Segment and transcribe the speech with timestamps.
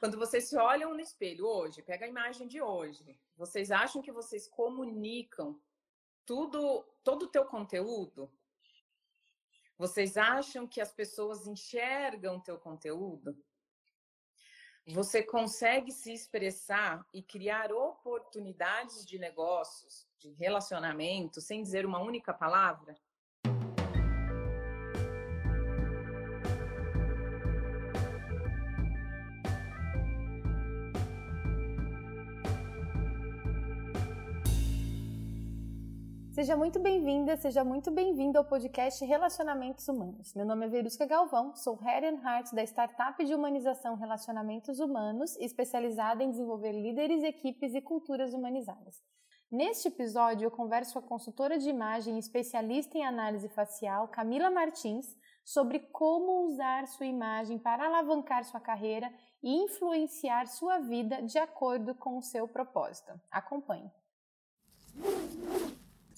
[0.00, 4.10] Quando vocês se olham no espelho hoje, pega a imagem de hoje, vocês acham que
[4.10, 5.60] vocês comunicam
[6.24, 8.32] tudo, todo o teu conteúdo?
[9.76, 13.36] Vocês acham que as pessoas enxergam o teu conteúdo?
[14.86, 22.32] Você consegue se expressar e criar oportunidades de negócios, de relacionamento, sem dizer uma única
[22.32, 22.98] palavra?
[36.40, 40.32] Seja muito bem-vinda, seja muito bem-vindo ao podcast Relacionamentos Humanos.
[40.32, 45.36] Meu nome é Verusca Galvão, sou Head and Heart da startup de humanização Relacionamentos Humanos,
[45.36, 49.02] especializada em desenvolver líderes, equipes e culturas humanizadas.
[49.52, 54.50] Neste episódio, eu converso com a consultora de imagem e especialista em análise facial, Camila
[54.50, 61.38] Martins, sobre como usar sua imagem para alavancar sua carreira e influenciar sua vida de
[61.38, 63.12] acordo com o seu propósito.
[63.30, 63.92] Acompanhe.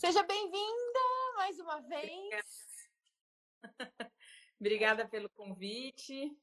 [0.05, 1.01] Seja bem-vinda
[1.37, 2.91] mais uma vez.
[4.59, 6.37] Obrigada pelo convite.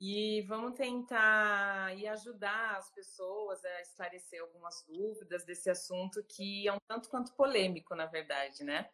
[0.00, 6.72] E vamos tentar e ajudar as pessoas a esclarecer algumas dúvidas desse assunto que é
[6.72, 8.88] um tanto quanto polêmico, na verdade, né?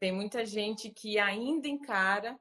[0.00, 2.40] Tem muita gente que ainda encara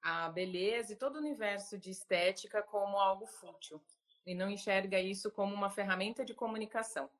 [0.00, 3.84] a beleza e todo o universo de estética como algo fútil
[4.24, 7.10] e não enxerga isso como uma ferramenta de comunicação.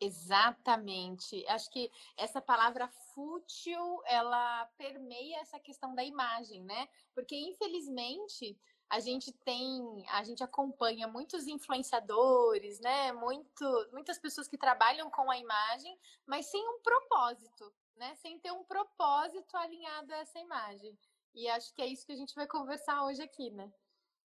[0.00, 1.46] Exatamente.
[1.48, 6.88] Acho que essa palavra fútil, ela permeia essa questão da imagem, né?
[7.14, 13.12] Porque infelizmente a gente tem, a gente acompanha muitos influenciadores, né?
[13.12, 18.14] Muito, muitas pessoas que trabalham com a imagem, mas sem um propósito, né?
[18.16, 20.96] Sem ter um propósito alinhado a essa imagem.
[21.34, 23.72] E acho que é isso que a gente vai conversar hoje aqui, né?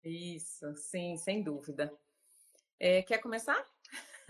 [0.04, 1.92] Isso, sim, sem dúvida.
[2.78, 3.73] É, quer começar?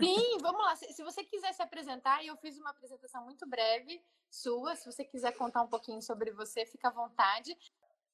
[0.00, 0.76] Sim, vamos lá.
[0.76, 4.74] Se, se, você quiser se apresentar, eu fiz uma apresentação muito breve sua.
[4.76, 7.56] Se você quiser contar um pouquinho sobre você, fica à vontade.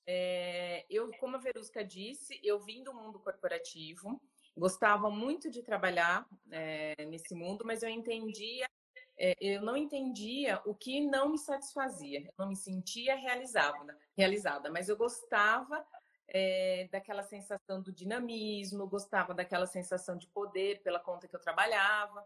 [0.07, 4.21] É, eu, como a Verusca disse, eu vim do mundo corporativo,
[4.57, 8.69] gostava muito de trabalhar é, nesse mundo, mas eu entendia,
[9.17, 14.71] é, eu não entendia o que não me satisfazia, eu não me sentia realizada, realizada,
[14.71, 15.87] mas eu gostava
[16.33, 22.25] é, daquela sensação do dinamismo, gostava daquela sensação de poder pela conta que eu trabalhava.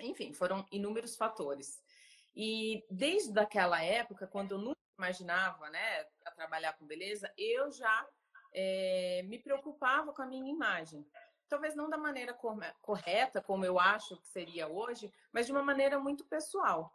[0.00, 1.80] Enfim, foram inúmeros fatores.
[2.34, 8.06] E desde aquela época, quando eu nunca imaginava né, a trabalhar com beleza, eu já
[8.52, 11.06] é, me preocupava com a minha imagem.
[11.48, 12.36] Talvez não da maneira
[12.82, 16.92] correta, como eu acho que seria hoje, mas de uma maneira muito pessoal.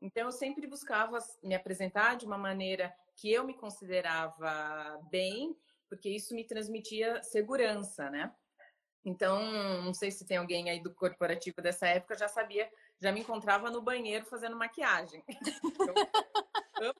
[0.00, 5.56] Então, eu sempre buscava me apresentar de uma maneira que eu me considerava bem
[5.92, 8.34] porque isso me transmitia segurança, né?
[9.04, 9.42] Então,
[9.82, 12.66] não sei se tem alguém aí do corporativo dessa época, já sabia,
[12.98, 15.22] já me encontrava no banheiro fazendo maquiagem.
[16.74, 16.94] Então,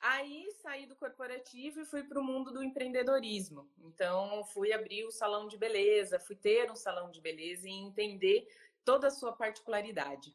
[0.00, 3.68] Aí saí do corporativo e fui para o mundo do empreendedorismo.
[3.78, 8.46] Então, fui abrir o salão de beleza, fui ter um salão de beleza e entender
[8.84, 10.34] toda a sua particularidade.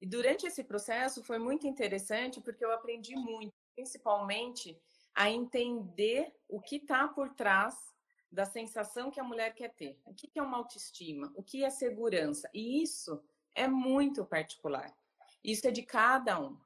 [0.00, 4.78] E durante esse processo foi muito interessante porque eu aprendi muito, principalmente
[5.18, 7.92] a entender o que está por trás
[8.30, 10.00] da sensação que a mulher quer ter.
[10.04, 11.32] O que é uma autoestima?
[11.34, 12.48] O que é segurança?
[12.54, 13.20] E isso
[13.52, 14.96] é muito particular.
[15.42, 16.56] Isso é de cada um.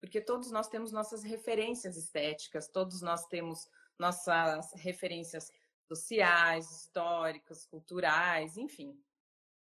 [0.00, 5.52] Porque todos nós temos nossas referências estéticas, todos nós temos nossas referências
[5.86, 9.00] sociais, históricas, culturais, enfim.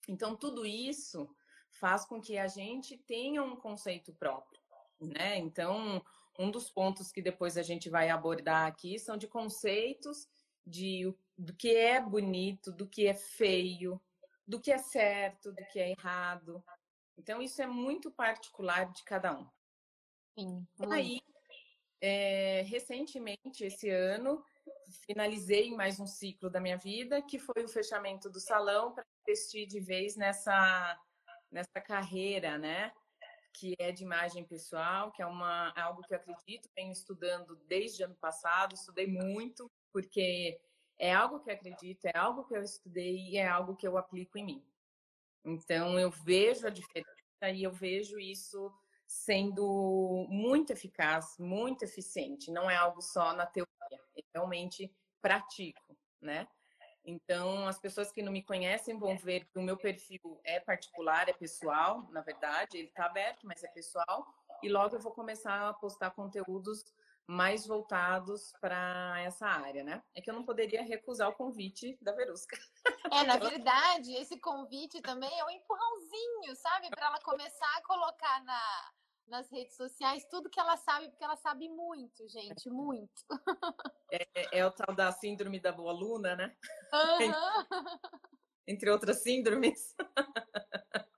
[0.06, 1.34] Então, tudo isso
[1.70, 4.60] faz com que a gente tenha um conceito próprio,
[5.00, 5.38] né?
[5.38, 6.04] Então,
[6.38, 10.28] um dos pontos que depois a gente vai abordar aqui são de conceitos
[10.66, 14.02] de do que é bonito, do que é feio,
[14.48, 16.64] do que é certo, do que é errado.
[17.18, 19.48] Então, isso é muito particular de cada um.
[20.38, 20.68] Sim.
[20.92, 21.20] Aí,
[22.02, 24.44] é, recentemente, esse ano,
[25.06, 29.68] finalizei mais um ciclo da minha vida, que foi o fechamento do salão para investir
[29.68, 31.00] de vez nessa,
[31.52, 32.92] nessa carreira, né?
[33.60, 38.04] Que é de imagem pessoal, que é uma, algo que eu acredito, venho estudando desde
[38.04, 40.60] ano passado, estudei muito, porque
[40.98, 43.98] é algo que eu acredito, é algo que eu estudei e é algo que eu
[43.98, 44.66] aplico em mim.
[45.44, 48.72] Então, eu vejo a diferença e eu vejo isso
[49.06, 52.52] sendo muito eficaz, muito eficiente.
[52.52, 53.72] Não é algo só na teoria,
[54.16, 56.48] eu realmente pratico, né?
[57.08, 61.30] Então, as pessoas que não me conhecem vão ver que o meu perfil é particular,
[61.30, 64.28] é pessoal, na verdade, ele está aberto, mas é pessoal.
[64.62, 66.84] E logo eu vou começar a postar conteúdos
[67.26, 70.04] mais voltados para essa área, né?
[70.14, 72.58] É que eu não poderia recusar o convite da Verusca.
[73.10, 76.90] É, na verdade, esse convite também é um empurrãozinho, sabe?
[76.90, 78.92] Para ela começar a colocar na,
[79.28, 83.26] nas redes sociais tudo que ela sabe, porque ela sabe muito, gente, muito.
[84.12, 86.56] É, é, é o tal da síndrome da boa aluna, né?
[86.94, 87.34] Uhum.
[88.66, 89.96] Entre outras síndromes.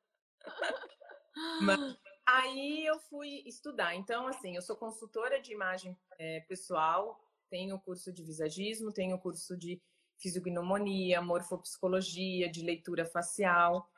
[1.62, 3.96] Mas, aí eu fui estudar.
[3.96, 7.20] Então, assim, eu sou consultora de imagem é, pessoal,
[7.50, 9.82] tenho curso de visagismo, tenho curso de
[10.20, 13.90] fisiognomonia, morfopsicologia, de leitura facial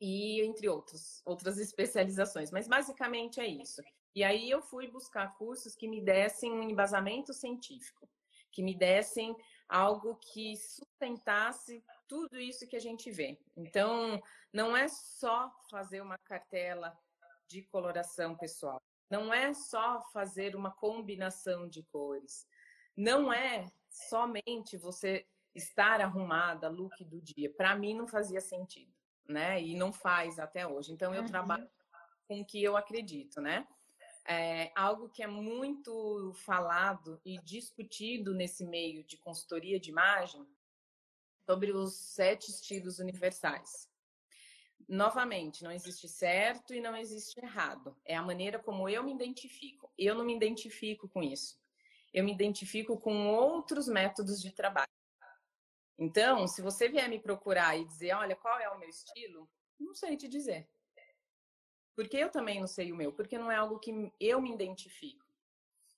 [0.00, 2.50] e entre outros, outras especializações.
[2.50, 3.82] Mas basicamente é isso.
[4.14, 8.08] E aí eu fui buscar cursos que me dessem um embasamento científico,
[8.50, 9.36] que me dessem
[9.68, 13.38] algo que sustentasse tudo isso que a gente vê.
[13.56, 14.20] Então,
[14.52, 16.96] não é só fazer uma cartela
[17.46, 18.80] de coloração pessoal,
[19.10, 22.46] não é só fazer uma combinação de cores,
[22.96, 27.52] não é somente você estar arrumada, look do dia.
[27.54, 28.92] Para mim não fazia sentido,
[29.28, 29.62] né?
[29.62, 30.92] E não faz até hoje.
[30.92, 31.28] Então eu uhum.
[31.28, 31.68] trabalho
[32.26, 33.66] com o que eu acredito, né?
[34.26, 40.46] É algo que é muito falado e discutido nesse meio de consultoria de imagem
[41.46, 43.88] sobre os sete estilos universais.
[44.86, 47.96] Novamente, não existe certo e não existe errado.
[48.04, 49.90] É a maneira como eu me identifico.
[49.98, 51.58] Eu não me identifico com isso.
[52.12, 54.88] Eu me identifico com outros métodos de trabalho.
[55.98, 59.94] Então, se você vier me procurar e dizer, olha, qual é o meu estilo, não
[59.94, 60.68] sei te dizer.
[61.96, 65.26] Porque eu também não sei o meu, porque não é algo que eu me identifico.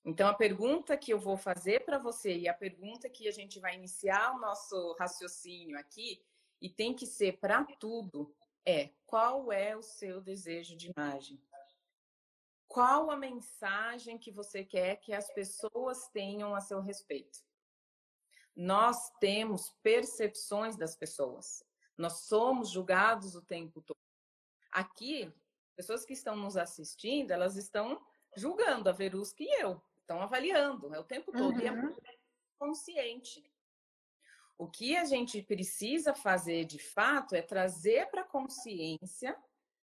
[0.03, 3.61] Então, a pergunta que eu vou fazer para você e a pergunta que a gente
[3.61, 6.25] vai iniciar o nosso raciocínio aqui,
[6.61, 8.35] e tem que ser para tudo,
[8.67, 11.43] é qual é o seu desejo de imagem?
[12.69, 17.41] Qual a mensagem que você quer que as pessoas tenham a seu respeito?
[18.55, 21.65] Nós temos percepções das pessoas.
[21.97, 23.97] Nós somos julgados o tempo todo.
[24.71, 25.33] Aqui,
[25.77, 28.01] pessoas que estão nos assistindo, elas estão
[28.37, 31.61] julgando a Verusca e eu estão avaliando é o tempo todo uhum.
[31.61, 31.83] e é uhum.
[31.83, 32.03] muito
[32.59, 33.49] consciente.
[34.59, 39.37] O que a gente precisa fazer de fato é trazer para a consciência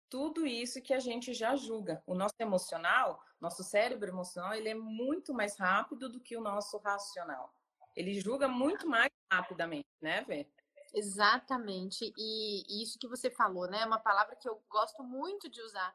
[0.08, 2.02] tudo isso que a gente já julga.
[2.06, 6.76] O nosso emocional, nosso cérebro emocional, ele é muito mais rápido do que o nosso
[6.78, 7.52] racional.
[7.94, 10.48] Ele julga muito mais rapidamente, né, Vê?
[10.94, 12.12] Exatamente.
[12.16, 13.80] E isso que você falou, né?
[13.82, 15.94] É uma palavra que eu gosto muito de usar,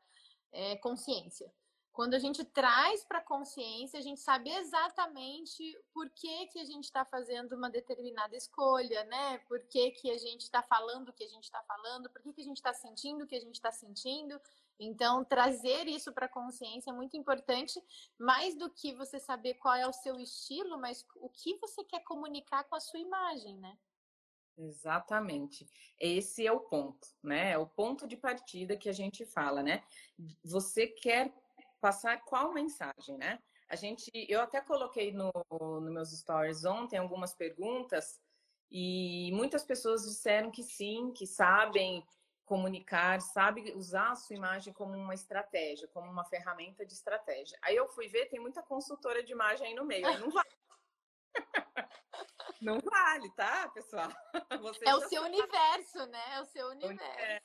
[0.51, 1.51] é consciência.
[1.97, 6.63] Quando a gente traz para a consciência, a gente sabe exatamente por que, que a
[6.63, 9.39] gente está fazendo uma determinada escolha, né?
[9.47, 12.33] Por que, que a gente está falando o que a gente está falando, por que,
[12.33, 14.39] que a gente está sentindo o que a gente está sentindo.
[14.79, 17.81] Então, trazer isso para a consciência é muito importante,
[18.19, 22.03] mais do que você saber qual é o seu estilo, mas o que você quer
[22.03, 23.77] comunicar com a sua imagem, né?
[24.57, 25.67] Exatamente.
[25.99, 27.51] Esse é o ponto, né?
[27.51, 29.83] É o ponto de partida que a gente fala, né?
[30.43, 31.31] Você quer
[31.79, 33.39] passar qual mensagem, né?
[33.69, 38.19] A gente, eu até coloquei no, no meus stories ontem algumas perguntas
[38.71, 42.03] e muitas pessoas disseram que sim, que sabem
[42.47, 47.59] comunicar, sabem usar a sua imagem como uma estratégia, como uma ferramenta de estratégia.
[47.61, 50.57] Aí eu fui ver, tem muita consultora de imagem aí no meio, aí não vale.
[52.61, 54.09] não vale, tá, pessoal?
[54.61, 55.35] Você é o seu sabe.
[55.35, 56.35] universo, né?
[56.35, 57.03] É o seu universo.
[57.03, 57.41] É,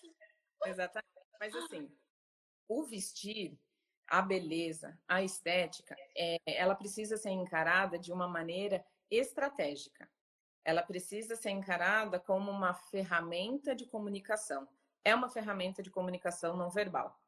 [0.67, 1.09] exatamente.
[1.41, 1.93] Mas assim,
[2.69, 3.59] o vestir
[4.07, 10.09] a beleza, a estética, é, ela precisa ser encarada de uma maneira estratégica.
[10.65, 14.69] Ela precisa ser encarada como uma ferramenta de comunicação.
[15.05, 17.19] É uma ferramenta de comunicação não verbal.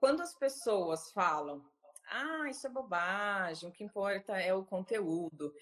[0.00, 1.64] Quando as pessoas falam,
[2.10, 5.54] ah, isso é bobagem, o que importa é o conteúdo.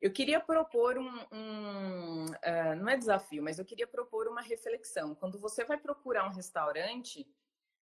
[0.00, 5.14] Eu queria propor um, um uh, não é desafio, mas eu queria propor uma reflexão.
[5.14, 7.26] Quando você vai procurar um restaurante,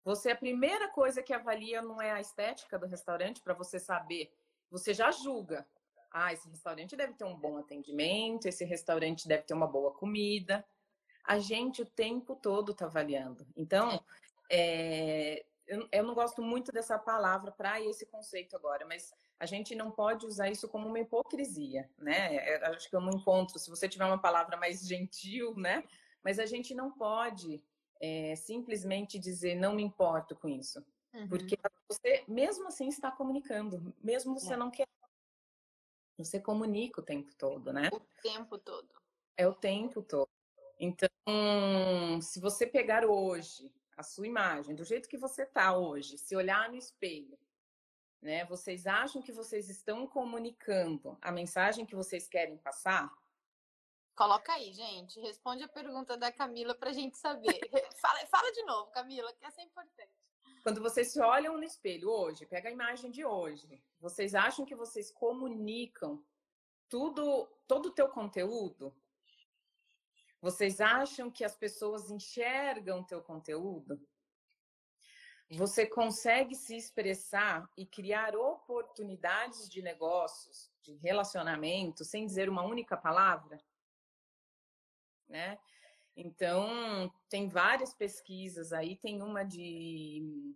[0.03, 4.33] você, a primeira coisa que avalia não é a estética do restaurante, para você saber.
[4.71, 5.67] Você já julga.
[6.11, 10.65] Ah, esse restaurante deve ter um bom atendimento, esse restaurante deve ter uma boa comida.
[11.27, 13.47] A gente o tempo todo está avaliando.
[13.57, 14.03] Então,
[14.51, 19.75] é, eu, eu não gosto muito dessa palavra para esse conceito agora, mas a gente
[19.75, 22.37] não pode usar isso como uma hipocrisia, né?
[22.37, 25.85] É, acho que eu não encontro, se você tiver uma palavra mais gentil, né?
[26.23, 27.63] Mas a gente não pode
[28.01, 30.85] é, simplesmente dizer não me importo com isso.
[31.13, 31.29] Uhum.
[31.29, 34.57] Porque você, mesmo assim, está comunicando, mesmo você é.
[34.57, 34.87] não quer.
[36.19, 37.91] Você comunica o tempo todo, né?
[37.93, 38.89] O tempo todo.
[39.37, 40.29] É o tempo todo.
[40.79, 41.09] Então,
[42.21, 46.69] se você pegar hoje a sua imagem, do jeito que você está hoje, se olhar
[46.69, 47.39] no espelho,
[48.21, 48.45] né?
[48.47, 53.11] Vocês acham que vocês estão comunicando a mensagem que vocês querem passar?
[54.15, 55.21] Coloca aí, gente.
[55.21, 57.61] Responde a pergunta da Camila para a gente saber.
[58.01, 60.11] fala, fala de novo, Camila, que essa é importante.
[60.63, 63.83] Quando vocês se olham no espelho hoje, pega a imagem de hoje.
[64.01, 66.25] Vocês acham que vocês comunicam
[66.89, 68.93] tudo, todo o teu conteúdo?
[70.41, 74.01] Vocês acham que as pessoas enxergam teu conteúdo?
[75.51, 82.97] Você consegue se expressar e criar oportunidades de negócios, de relacionamento, sem dizer uma única
[82.97, 83.59] palavra?
[85.29, 85.59] Né?
[86.17, 90.55] Então, tem várias pesquisas aí, tem uma de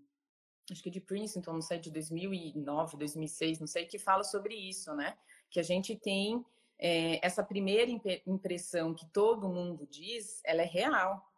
[0.70, 4.94] acho que de Princeton, não sei, de 2009, 2006, não sei, que fala sobre isso,
[4.94, 5.18] né?
[5.50, 6.44] Que a gente tem
[6.80, 7.90] é, essa primeira
[8.26, 11.30] impressão que todo mundo diz, ela é real,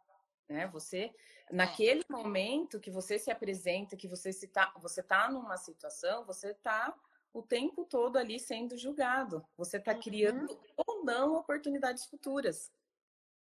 [0.48, 0.68] né?
[0.68, 1.12] Você,
[1.50, 2.12] naquele é.
[2.12, 6.94] momento que você se apresenta, que você se tá, você tá numa situação, você tá
[7.32, 9.44] o tempo todo ali sendo julgado.
[9.56, 10.84] Você está criando uhum.
[10.86, 12.70] ou não oportunidades futuras.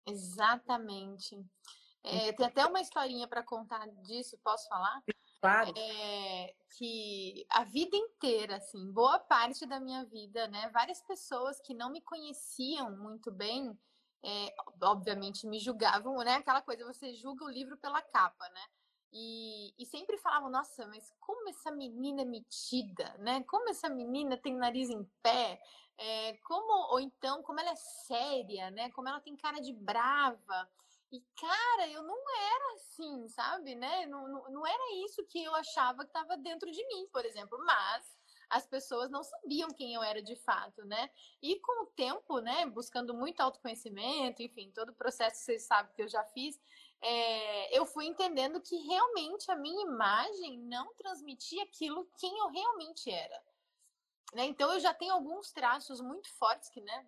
[0.06, 1.44] Exatamente.
[2.04, 5.02] É, tem até uma historinha para contar disso, posso falar?
[5.40, 5.72] Claro.
[5.76, 10.68] É, que a vida inteira, assim, boa parte da minha vida, né?
[10.70, 13.78] Várias pessoas que não me conheciam muito bem,
[14.24, 16.34] é, obviamente me julgavam, né?
[16.34, 18.64] Aquela coisa, você julga o livro pela capa, né?
[19.12, 23.42] E, e, sempre falavam, nossa, mas como essa menina é metida, né?
[23.44, 25.58] Como essa menina tem nariz em pé,
[25.96, 28.90] é, como, ou então, como ela é séria, né?
[28.90, 30.68] Como ela tem cara de brava.
[31.10, 34.06] E, cara, eu não era assim, sabe, né?
[34.06, 37.58] Não, não, não era isso que eu achava que estava dentro de mim, por exemplo.
[37.64, 38.18] Mas
[38.50, 41.10] as pessoas não sabiam quem eu era de fato, né?
[41.42, 46.02] E com o tempo, né, buscando muito autoconhecimento, enfim, todo o processo vocês sabem que
[46.02, 46.58] eu já fiz,
[47.00, 53.10] é, eu fui entendendo que realmente a minha imagem não transmitia aquilo quem eu realmente
[53.10, 53.42] era.
[54.34, 54.44] Né?
[54.46, 57.06] Então eu já tenho alguns traços muito fortes que, né,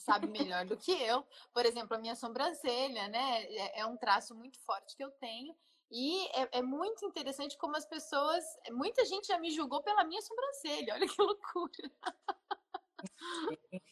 [0.00, 1.24] sabe melhor do que eu.
[1.52, 3.44] Por exemplo, a minha sobrancelha, né?
[3.44, 5.54] É, é um traço muito forte que eu tenho.
[5.90, 8.44] E é, é, muito interessante como as pessoas.
[8.70, 10.94] Muita gente já me julgou pela minha sobrancelha.
[10.94, 11.90] Olha que loucura.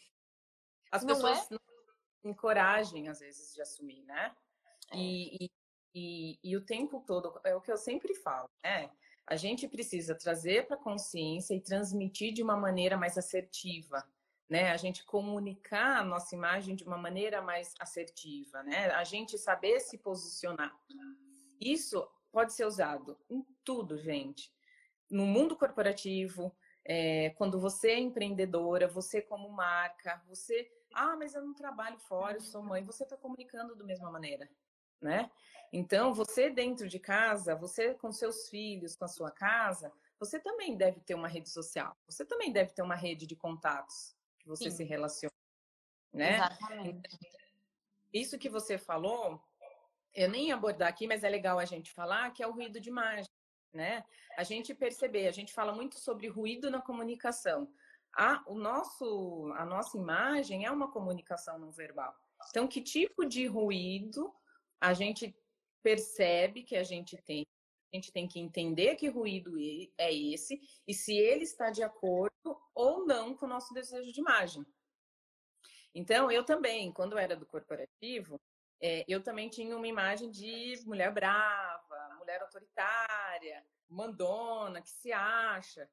[0.91, 1.47] As não pessoas é?
[1.51, 1.61] não
[2.23, 4.35] têm coragem, às vezes, de assumir, né?
[4.93, 4.97] É.
[4.97, 5.51] E, e,
[5.95, 8.91] e, e, o tempo todo, é o que eu sempre falo, né?
[9.27, 14.03] A gente precisa trazer para a consciência e transmitir de uma maneira mais assertiva
[14.49, 14.71] né?
[14.71, 18.91] A gente comunicar a nossa imagem de uma maneira mais assertiva, né?
[18.91, 20.75] A gente saber se posicionar.
[21.61, 24.53] Isso pode ser usado em tudo, gente.
[25.11, 31.43] No mundo corporativo, é, quando você é empreendedora, você como marca, você, ah, mas eu
[31.43, 34.49] não trabalho fora, eu sou mãe, você está comunicando da mesma maneira,
[35.01, 35.31] né?
[35.71, 40.77] Então, você dentro de casa, você com seus filhos, com a sua casa, você também
[40.77, 44.17] deve ter uma rede social, você também deve ter uma rede de contatos,
[44.49, 44.79] você Sim.
[44.79, 45.35] se relaciona,
[46.13, 46.37] né?
[46.37, 47.19] Exatamente.
[48.13, 49.41] Isso que você falou,
[50.15, 52.81] eu nem ia abordar aqui, mas é legal a gente falar que é o ruído
[52.81, 53.31] de imagem,
[53.73, 54.03] né?
[54.37, 57.71] A gente perceber, a gente fala muito sobre ruído na comunicação.
[58.17, 62.17] A, o nosso, a nossa imagem é uma comunicação não verbal.
[62.49, 64.33] Então, que tipo de ruído
[64.81, 65.37] a gente
[65.83, 67.47] percebe que a gente tem
[67.93, 69.53] a gente tem que entender que ruído
[69.97, 74.21] é esse e se ele está de acordo ou não com o nosso desejo de
[74.21, 74.65] imagem.
[75.95, 78.41] Então, eu também, quando eu era do corporativo,
[78.81, 85.91] é, eu também tinha uma imagem de mulher brava, mulher autoritária, mandona, que se acha.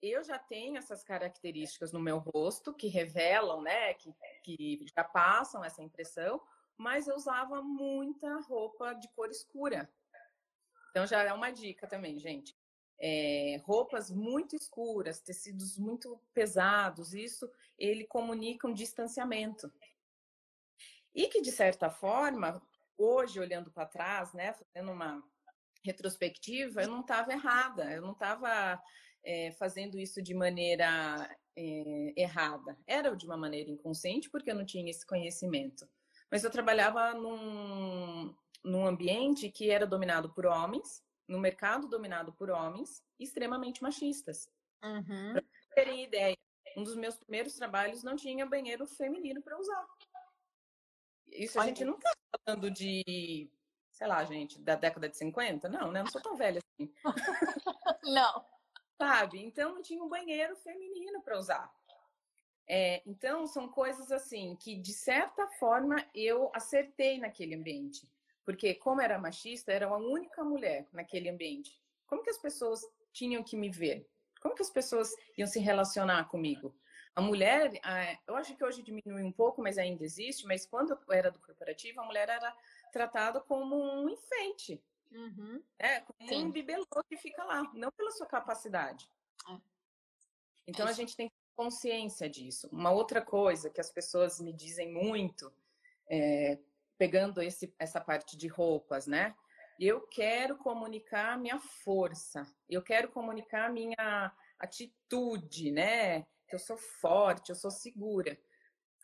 [0.00, 5.64] Eu já tenho essas características no meu rosto que revelam, né, que, que já passam
[5.64, 6.40] essa impressão,
[6.76, 9.92] mas eu usava muita roupa de cor escura.
[10.92, 12.54] Então já é uma dica também, gente.
[13.00, 19.72] É, roupas muito escuras, tecidos muito pesados, isso ele comunica um distanciamento.
[21.14, 22.62] E que, de certa forma,
[22.96, 25.22] hoje, olhando para trás, né, fazendo uma
[25.82, 28.80] retrospectiva, eu não estava errada, eu não estava
[29.24, 32.78] é, fazendo isso de maneira é, errada.
[32.86, 35.88] Era de uma maneira inconsciente, porque eu não tinha esse conhecimento.
[36.30, 38.34] Mas eu trabalhava num,
[38.64, 44.48] num ambiente que era dominado por homens, no mercado dominado por homens, extremamente machistas.
[44.84, 45.32] Uhum.
[45.32, 46.36] Para terem ideia,
[46.76, 49.86] um dos meus primeiros trabalhos não tinha banheiro feminino para usar.
[51.28, 52.10] Isso a gente não está
[52.44, 53.50] falando de,
[53.90, 55.68] sei lá, gente, da década de 50?
[55.68, 56.02] Não, né?
[56.02, 56.92] Não sou tão velha assim.
[58.04, 58.44] não.
[58.98, 59.42] Sabe?
[59.42, 61.72] Então não tinha um banheiro feminino para usar.
[62.68, 68.08] É, então, são coisas assim que, de certa forma, eu acertei naquele ambiente.
[68.44, 71.80] Porque, como era machista, era a única mulher naquele ambiente.
[72.06, 72.80] Como que as pessoas
[73.12, 74.08] tinham que me ver?
[74.40, 76.74] Como que as pessoas iam se relacionar comigo?
[77.14, 77.70] A mulher,
[78.26, 81.38] eu acho que hoje diminui um pouco, mas ainda existe, mas quando eu era do
[81.38, 82.56] corporativo, a mulher era
[82.90, 84.82] tratada como um enfeite.
[85.10, 85.62] Uhum.
[85.78, 86.46] É, como Sim.
[86.46, 89.10] um bibelô que fica lá, não pela sua capacidade.
[89.48, 89.60] É.
[90.66, 92.68] Então é a gente tem consciência disso.
[92.72, 95.52] Uma outra coisa que as pessoas me dizem muito,
[96.08, 96.58] é,
[97.02, 99.34] pegando esse, essa parte de roupas, né?
[99.76, 106.22] Eu quero comunicar minha força, eu quero comunicar minha atitude, né?
[106.46, 108.38] Que eu sou forte, eu sou segura.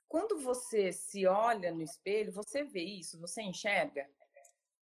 [0.07, 4.09] Quando você se olha no espelho, você vê isso, você enxerga?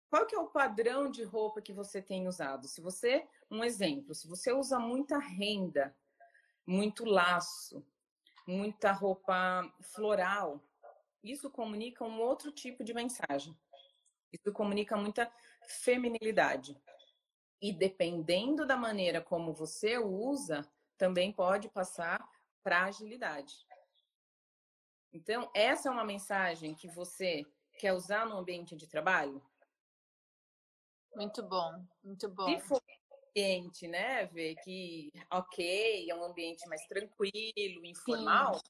[0.07, 2.67] Qual que é o padrão de roupa que você tem usado?
[2.67, 5.97] Se você, um exemplo, se você usa muita renda,
[6.67, 7.83] muito laço,
[8.45, 10.63] muita roupa floral,
[11.23, 13.57] isso comunica um outro tipo de mensagem.
[14.31, 15.31] Isso comunica muita
[15.63, 16.75] feminilidade.
[17.61, 22.27] E dependendo da maneira como você usa, também pode passar
[22.63, 23.65] para agilidade.
[25.13, 27.45] Então, essa é uma mensagem que você
[27.77, 29.43] quer usar no ambiente de trabalho?
[31.15, 32.47] Muito bom, muito bom.
[32.47, 38.61] Se for um ambiente, né, ver que, ok, é um ambiente mais tranquilo, informal, Sim.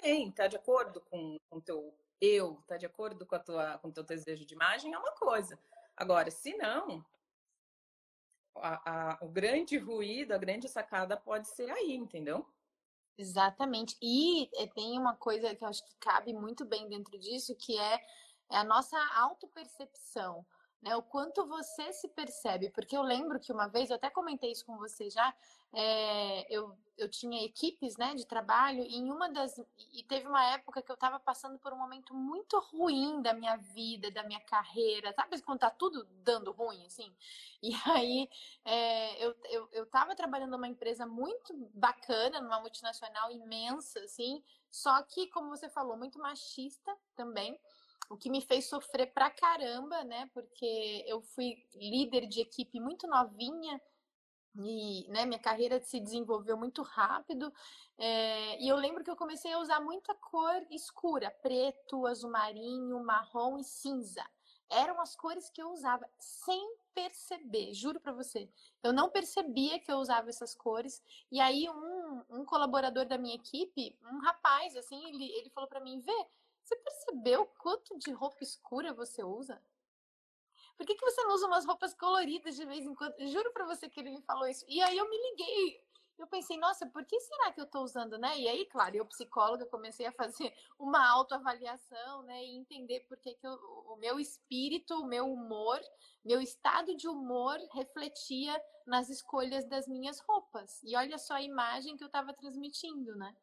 [0.00, 3.88] Bem, tá de acordo com o teu eu, tá de acordo com, a tua, com
[3.88, 5.58] o teu desejo de imagem, é uma coisa.
[5.96, 7.04] Agora, se não,
[8.56, 12.46] a, a, o grande ruído, a grande sacada pode ser aí, entendeu?
[13.18, 13.96] Exatamente.
[14.02, 17.78] E eh, tem uma coisa que eu acho que cabe muito bem dentro disso, que
[17.78, 17.94] é,
[18.50, 20.44] é a nossa autopercepção
[20.82, 20.94] né?
[20.96, 24.64] O quanto você se percebe, porque eu lembro que uma vez, eu até comentei isso
[24.64, 25.34] com você já,
[25.72, 29.58] é, eu, eu tinha equipes né, de trabalho e em uma das.
[29.92, 33.56] E teve uma época que eu estava passando por um momento muito ruim da minha
[33.56, 37.12] vida, da minha carreira, sabe quando tá tudo dando ruim, assim?
[37.62, 38.28] E aí
[38.64, 45.26] é, eu, eu, eu trabalhando numa empresa muito bacana, numa multinacional imensa, assim, só que,
[45.28, 47.58] como você falou, muito machista também
[48.08, 50.30] o que me fez sofrer pra caramba, né?
[50.32, 53.80] Porque eu fui líder de equipe muito novinha
[54.58, 57.52] e né, minha carreira se desenvolveu muito rápido.
[57.98, 63.02] É, e eu lembro que eu comecei a usar muita cor escura: preto, azul marinho,
[63.04, 64.24] marrom e cinza.
[64.68, 68.48] Eram as cores que eu usava sem perceber, juro para você.
[68.82, 71.00] Eu não percebia que eu usava essas cores.
[71.30, 75.80] E aí, um, um colaborador da minha equipe, um rapaz, assim, ele, ele falou para
[75.80, 76.26] mim: Vê,
[76.66, 79.62] você percebeu quanto de roupa escura você usa?
[80.76, 83.14] Por que, que você não usa umas roupas coloridas de vez em quando?
[83.28, 84.64] Juro para você que ele me falou isso.
[84.68, 85.80] E aí eu me liguei.
[86.18, 88.38] Eu pensei, nossa, por que será que eu estou usando, né?
[88.38, 92.42] E aí, claro, eu, psicóloga, comecei a fazer uma autoavaliação, né?
[92.44, 95.80] E entender por que, que eu, o meu espírito, o meu humor,
[96.24, 100.82] meu estado de humor refletia nas escolhas das minhas roupas.
[100.82, 103.36] E olha só a imagem que eu estava transmitindo, né?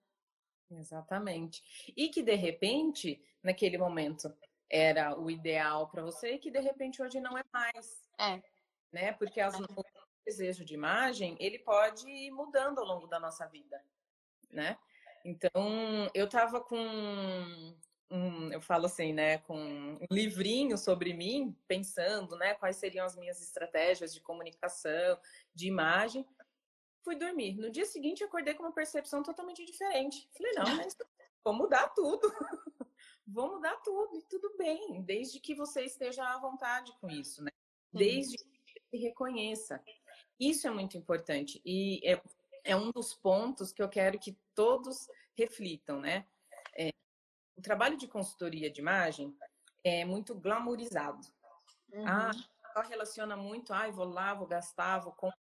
[0.71, 1.61] Exatamente.
[1.95, 4.33] E que de repente, naquele momento,
[4.69, 8.09] era o ideal para você e que de repente hoje não é mais.
[8.19, 8.41] É.
[8.91, 9.13] Né?
[9.13, 9.83] Porque as, o
[10.25, 13.83] desejo de imagem, ele pode ir mudando ao longo da nossa vida,
[14.51, 14.77] né?
[15.25, 16.77] Então, eu tava com
[18.13, 23.15] um, eu falo assim, né, com um livrinho sobre mim, pensando, né, quais seriam as
[23.15, 25.17] minhas estratégias de comunicação,
[25.53, 26.25] de imagem,
[27.03, 27.55] fui dormir.
[27.55, 30.29] No dia seguinte, acordei com uma percepção totalmente diferente.
[30.35, 30.95] Falei, não, mas
[31.43, 32.21] vou mudar tudo.
[33.27, 37.51] vou mudar tudo, e tudo bem, desde que você esteja à vontade com isso, né?
[37.91, 39.83] Desde que você se reconheça.
[40.39, 41.61] Isso é muito importante.
[41.65, 42.21] E é,
[42.63, 46.25] é um dos pontos que eu quero que todos reflitam, né?
[46.77, 46.89] É,
[47.55, 49.35] o trabalho de consultoria de imagem
[49.83, 51.27] é muito glamourizado.
[51.91, 52.07] Uhum.
[52.07, 52.31] Ah,
[52.89, 55.42] relaciona muito, ah, vou lá, vou gastar, vou comprar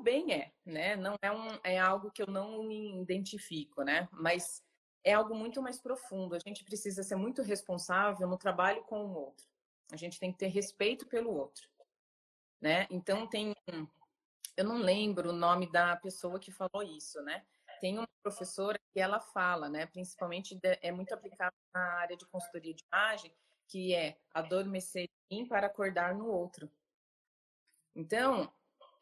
[0.00, 0.96] também é, né?
[0.96, 4.08] Não é, um, é algo que eu não me identifico, né?
[4.12, 4.62] Mas
[5.04, 6.34] é algo muito mais profundo.
[6.34, 9.46] A gente precisa ser muito responsável no trabalho com o outro.
[9.92, 11.68] A gente tem que ter respeito pelo outro,
[12.60, 12.86] né?
[12.90, 13.54] Então tem,
[14.56, 17.44] eu não lembro o nome da pessoa que falou isso, né?
[17.80, 19.86] Tem uma professora que ela fala, né?
[19.86, 23.34] Principalmente é muito aplicado na área de consultoria de imagem,
[23.68, 26.70] que é adormecer em para acordar no outro.
[27.94, 28.52] Então,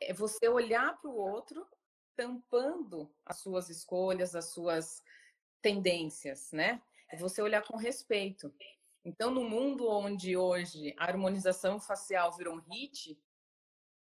[0.00, 1.66] é você olhar para o outro
[2.16, 5.02] tampando as suas escolhas, as suas
[5.62, 6.82] tendências, né?
[7.10, 8.52] É você olhar com respeito.
[9.04, 13.18] Então, no mundo onde hoje a harmonização facial virou um hit,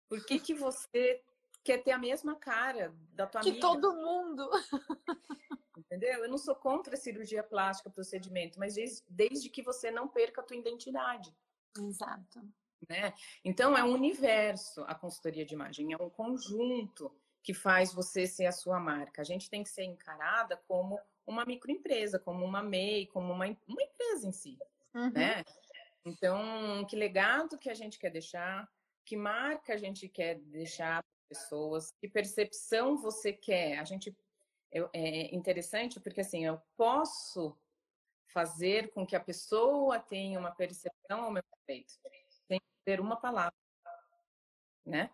[0.10, 1.24] por que que você
[1.64, 3.68] quer ter a mesma cara da tua que amiga?
[3.68, 4.50] Que todo mundo.
[5.78, 6.24] Entendeu?
[6.24, 10.42] Eu não sou contra a cirurgia plástica, procedimento, mas desde, desde que você não perca
[10.42, 11.34] a tua identidade.
[11.78, 12.42] Exato.
[12.88, 13.14] Né?
[13.44, 17.14] Então, é um universo a consultoria de imagem, é um conjunto
[17.44, 19.22] que faz você ser a sua marca.
[19.22, 23.84] A gente tem que ser encarada como uma microempresa, como uma MEI, como uma, uma
[23.84, 24.58] empresa em si,
[24.94, 25.12] uhum.
[25.12, 25.44] né?
[26.06, 28.68] Então, que legado que a gente quer deixar,
[29.06, 33.78] que marca a gente quer deixar para pessoas, que percepção você quer.
[33.78, 34.16] A gente
[34.72, 37.56] é, é interessante porque assim, eu posso
[38.34, 41.94] fazer com que a pessoa tenha uma percepção ao meu respeito,
[42.50, 43.56] sem ter uma palavra,
[44.86, 45.10] né?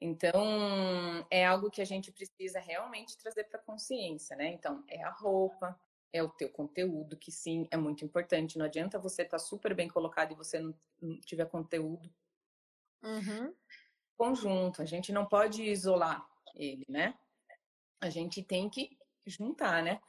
[0.00, 4.48] Então, é algo que a gente precisa realmente trazer para a consciência, né?
[4.48, 5.80] Então, é a roupa,
[6.12, 8.58] é o teu conteúdo, que sim, é muito importante.
[8.58, 12.12] Não adianta você estar tá super bem colocado e você não, não tiver conteúdo.
[13.02, 13.54] Uhum.
[14.16, 17.18] Conjunto, a gente não pode isolar ele, né?
[18.00, 20.00] A gente tem que juntar, né?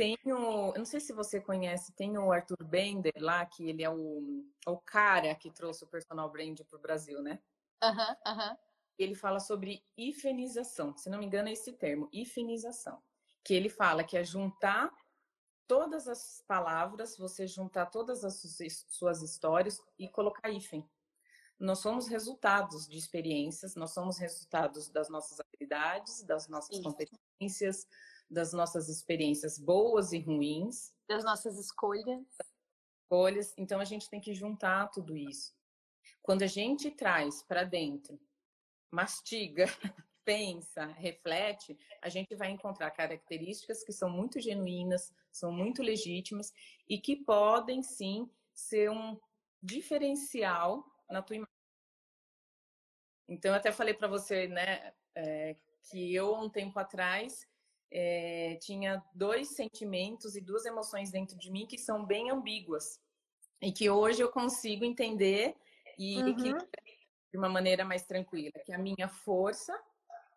[0.00, 3.82] Tem o, eu não sei se você conhece, tem o Arthur Bender lá, que ele
[3.82, 7.38] é o, o cara que trouxe o personal brand para o Brasil, né?
[7.82, 8.50] Aham, uhum, aham.
[8.52, 13.02] Uhum ele fala sobre ifenização, se não me engano é esse termo, ifenização,
[13.42, 14.92] que ele fala que é juntar
[15.66, 18.42] todas as palavras, você juntar todas as
[18.88, 20.86] suas histórias e colocar hífen.
[21.58, 26.82] Nós somos resultados de experiências, nós somos resultados das nossas habilidades, das nossas Isso.
[26.82, 27.86] competências,
[28.30, 32.24] das nossas experiências boas e ruins, das nossas escolhas.
[33.02, 33.52] Escolhas.
[33.58, 35.52] Então a gente tem que juntar tudo isso.
[36.22, 38.20] Quando a gente traz para dentro
[38.90, 39.64] mastiga,
[40.24, 46.52] pensa, reflete, a gente vai encontrar características que são muito genuínas, são muito legítimas
[46.88, 49.18] e que podem sim ser um
[49.62, 51.54] diferencial na tua imagem.
[53.28, 57.46] Então, eu até falei para você, né, é, que eu, um tempo atrás,
[57.92, 63.00] é, tinha dois sentimentos e duas emoções dentro de mim que são bem ambíguas
[63.60, 65.56] e que hoje eu consigo entender
[65.98, 66.36] e uhum.
[66.36, 66.54] que
[67.32, 69.78] de uma maneira mais tranquila, que é a minha força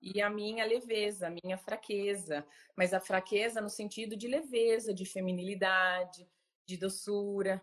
[0.02, 5.06] e a minha leveza, a minha fraqueza, mas a fraqueza no sentido de leveza, de
[5.06, 6.28] feminilidade,
[6.66, 7.62] de doçura.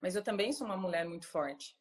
[0.00, 1.76] Mas eu também sou uma mulher muito forte.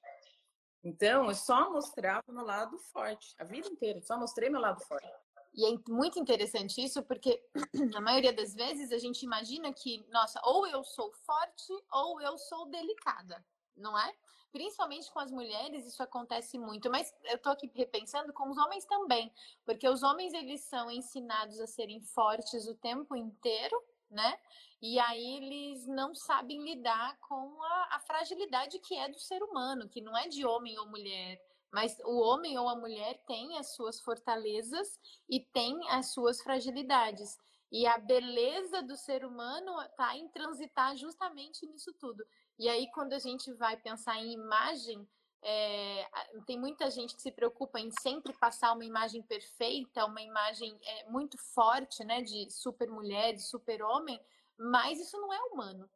[0.83, 5.07] Então, eu só mostrava meu lado forte, a vida inteira, só mostrei meu lado forte.
[5.53, 7.43] E é muito interessante isso, porque
[7.91, 12.37] na maioria das vezes a gente imagina que, nossa, ou eu sou forte ou eu
[12.37, 13.43] sou delicada,
[13.75, 14.13] não é?
[14.51, 18.85] principalmente com as mulheres, isso acontece muito, mas eu tô aqui repensando com os homens
[18.85, 19.31] também,
[19.65, 24.37] porque os homens eles são ensinados a serem fortes o tempo inteiro, né?
[24.81, 29.87] E aí eles não sabem lidar com a, a fragilidade que é do ser humano,
[29.87, 33.75] que não é de homem ou mulher, mas o homem ou a mulher tem as
[33.75, 37.37] suas fortalezas e tem as suas fragilidades.
[37.71, 42.25] E a beleza do ser humano está em transitar justamente nisso tudo.
[42.59, 45.07] E aí, quando a gente vai pensar em imagem,
[45.41, 46.07] é,
[46.45, 51.09] tem muita gente que se preocupa em sempre passar uma imagem perfeita, uma imagem é,
[51.09, 54.19] muito forte, né, de super mulher, de super homem,
[54.57, 55.89] mas isso não é humano,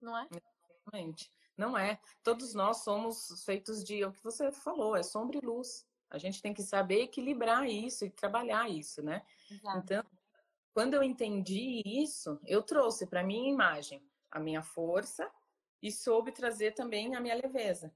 [0.00, 0.26] não é?
[0.30, 1.30] Exatamente.
[1.56, 1.98] Não é.
[2.22, 5.86] Todos nós somos feitos de é o que você falou, é sombra e luz.
[6.10, 9.24] A gente tem que saber equilibrar isso e trabalhar isso, né?
[9.50, 9.78] Exato.
[9.78, 10.04] Então,
[10.72, 15.30] quando eu entendi isso, eu trouxe para minha imagem a minha força
[15.80, 17.94] e soube trazer também a minha leveza.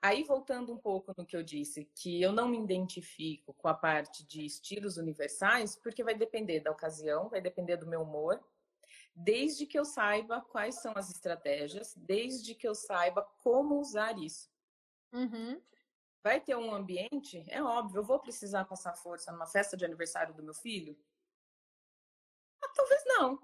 [0.00, 3.74] Aí, voltando um pouco no que eu disse, que eu não me identifico com a
[3.74, 8.40] parte de estilos universais, porque vai depender da ocasião, vai depender do meu humor,
[9.18, 14.48] desde que eu saiba quais são as estratégias, desde que eu saiba como usar isso.
[15.12, 15.60] Uhum.
[16.22, 20.34] Vai ter um ambiente, é óbvio, eu vou precisar passar força numa festa de aniversário
[20.34, 20.96] do meu filho?
[22.62, 23.40] Ah, talvez não.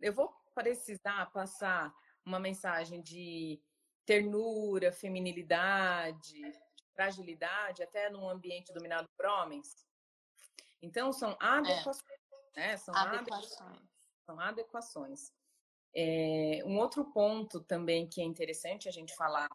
[0.00, 3.62] Eu vou precisar passar uma mensagem de
[4.04, 6.42] ternura, feminilidade,
[6.94, 9.86] fragilidade, até num ambiente dominado por homens.
[10.82, 12.02] Então, são adequações.
[12.54, 12.60] É.
[12.60, 12.76] Né?
[12.76, 13.97] São adequações.
[14.28, 15.32] São adequações.
[15.96, 19.48] É, um outro ponto também que é interessante a gente falar,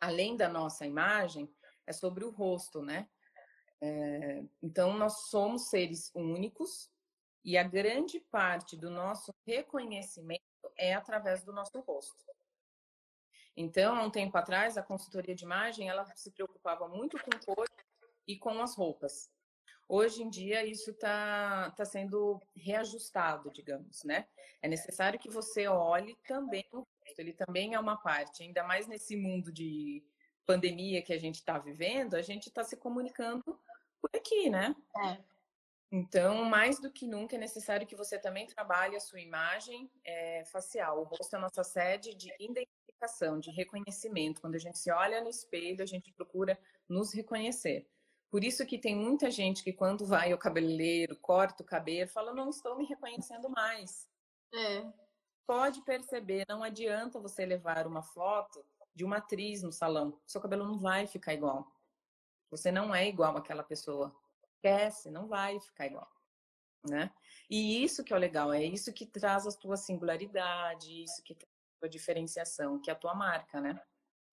[0.00, 1.48] além da nossa imagem,
[1.86, 3.08] é sobre o rosto, né?
[3.80, 6.90] É, então, nós somos seres únicos
[7.44, 10.42] e a grande parte do nosso reconhecimento
[10.76, 12.24] é através do nosso rosto.
[13.56, 17.68] Então, há um tempo atrás, a consultoria de imagem, ela se preocupava muito com cor
[18.26, 19.30] e com as roupas.
[19.88, 24.26] Hoje em dia, isso está tá sendo reajustado, digamos, né?
[24.60, 28.86] É necessário que você olhe também o rosto, ele também é uma parte, ainda mais
[28.86, 30.04] nesse mundo de
[30.44, 33.42] pandemia que a gente está vivendo, a gente está se comunicando
[34.00, 34.76] por aqui, né?
[35.06, 35.18] É.
[35.90, 40.44] Então, mais do que nunca, é necessário que você também trabalhe a sua imagem é,
[40.44, 41.00] facial.
[41.00, 44.42] O rosto é a nossa sede de identificação, de reconhecimento.
[44.42, 47.88] Quando a gente se olha no espelho, a gente procura nos reconhecer.
[48.30, 52.34] Por isso que tem muita gente que quando vai ao cabeleireiro, corta o cabelo, fala,
[52.34, 54.08] não estou me reconhecendo mais.
[54.54, 54.84] É.
[55.46, 58.62] Pode perceber, não adianta você levar uma foto
[58.94, 60.20] de uma atriz no salão.
[60.26, 61.66] Seu cabelo não vai ficar igual.
[62.50, 64.14] Você não é igual àquela pessoa.
[64.56, 66.08] Esquece, não vai ficar igual.
[66.88, 67.10] Né?
[67.48, 71.34] E isso que é o legal, é isso que traz a tua singularidade, isso que
[71.34, 73.80] traz a tua diferenciação, que é a tua marca, né?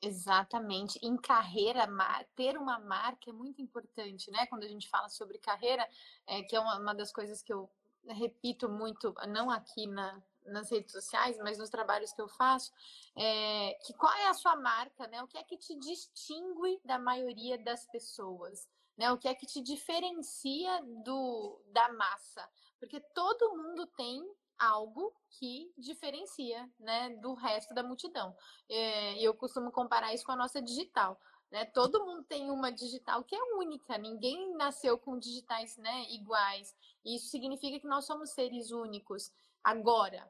[0.02, 1.00] Exatamente.
[1.02, 1.88] Em carreira,
[2.36, 4.46] ter uma marca é muito importante, né?
[4.48, 5.88] Quando a gente fala sobre carreira,
[6.28, 7.70] é, que é uma, uma das coisas que eu
[8.08, 12.72] repito muito, não aqui na, nas redes sociais, mas nos trabalhos que eu faço,
[13.16, 15.22] é, que qual é a sua marca, né?
[15.24, 19.12] O que é que te distingue da maioria das pessoas, né?
[19.12, 22.48] O que é que te diferencia do da massa?
[22.80, 24.24] Porque todo mundo tem
[24.58, 28.36] algo que diferencia, né, do resto da multidão.
[28.70, 31.20] É, eu costumo comparar isso com a nossa digital.
[31.52, 31.66] Né?
[31.66, 36.76] Todo mundo tem uma digital que é única, ninguém nasceu com digitais né, iguais.
[37.04, 39.32] Isso significa que nós somos seres únicos.
[39.64, 40.30] Agora,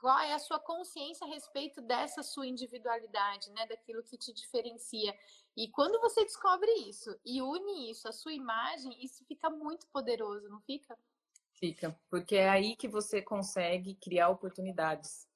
[0.00, 5.14] qual é a sua consciência a respeito dessa sua individualidade, né, daquilo que te diferencia?
[5.56, 10.48] E quando você descobre isso e une isso à sua imagem, isso fica muito poderoso,
[10.48, 10.96] não fica?
[11.58, 15.26] Fica, porque é aí que você consegue criar oportunidades.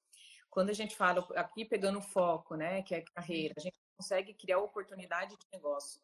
[0.48, 4.58] Quando a gente fala aqui pegando foco, né, que é carreira, a gente consegue criar
[4.58, 6.00] oportunidade de negócio,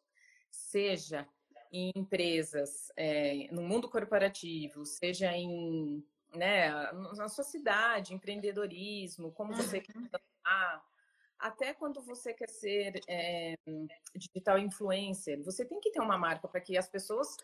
[0.49, 1.27] seja
[1.71, 6.03] em empresas, é, no mundo corporativo, seja em,
[6.35, 10.83] né, na sua cidade, empreendedorismo, como você quer trabalhar,
[11.37, 13.55] até quando você quer ser é,
[14.13, 17.37] digital influencer, você tem que ter uma marca para que as pessoas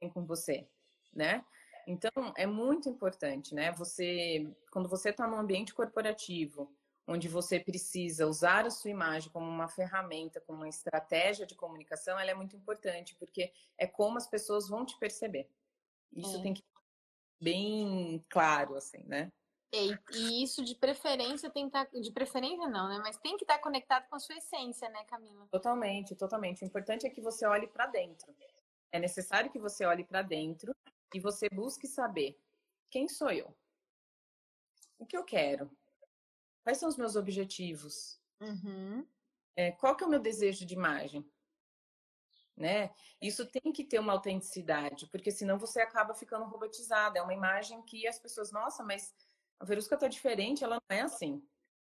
[0.00, 0.08] é.
[0.08, 0.66] com você,
[1.12, 1.44] né?
[1.86, 3.72] Então, é muito importante, né?
[3.72, 6.72] Você, quando você está num ambiente corporativo,
[7.06, 12.18] onde você precisa usar a sua imagem como uma ferramenta, como uma estratégia de comunicação,
[12.18, 15.48] ela é muito importante, porque é como as pessoas vão te perceber.
[16.12, 16.42] Isso é.
[16.42, 19.32] tem que ser bem claro, assim, né?
[19.74, 22.98] E, e, isso de preferência tem que tá, de preferência não, né?
[23.02, 25.48] Mas tem que estar tá conectado com a sua essência, né, Camila?
[25.50, 26.62] Totalmente, totalmente.
[26.62, 28.34] O importante é que você olhe para dentro.
[28.92, 30.74] É necessário que você olhe para dentro
[31.14, 32.38] e você busque saber
[32.90, 33.56] quem sou eu,
[34.98, 35.70] o que eu quero,
[36.62, 39.06] quais são os meus objetivos, uhum.
[39.56, 41.28] é, qual que é o meu desejo de imagem,
[42.56, 42.94] né?
[43.20, 47.18] Isso tem que ter uma autenticidade, porque senão você acaba ficando robotizada.
[47.18, 49.14] É uma imagem que as pessoas, nossa, mas
[49.58, 51.42] a Verusca tá diferente, ela não é assim.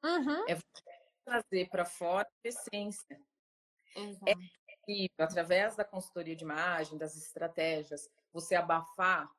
[0.03, 0.47] Uhum.
[0.47, 0.83] É você
[1.25, 3.19] trazer para fora a essência.
[3.95, 4.29] Exato.
[4.29, 4.33] É
[5.17, 9.29] através da consultoria de imagem, das estratégias, você abafar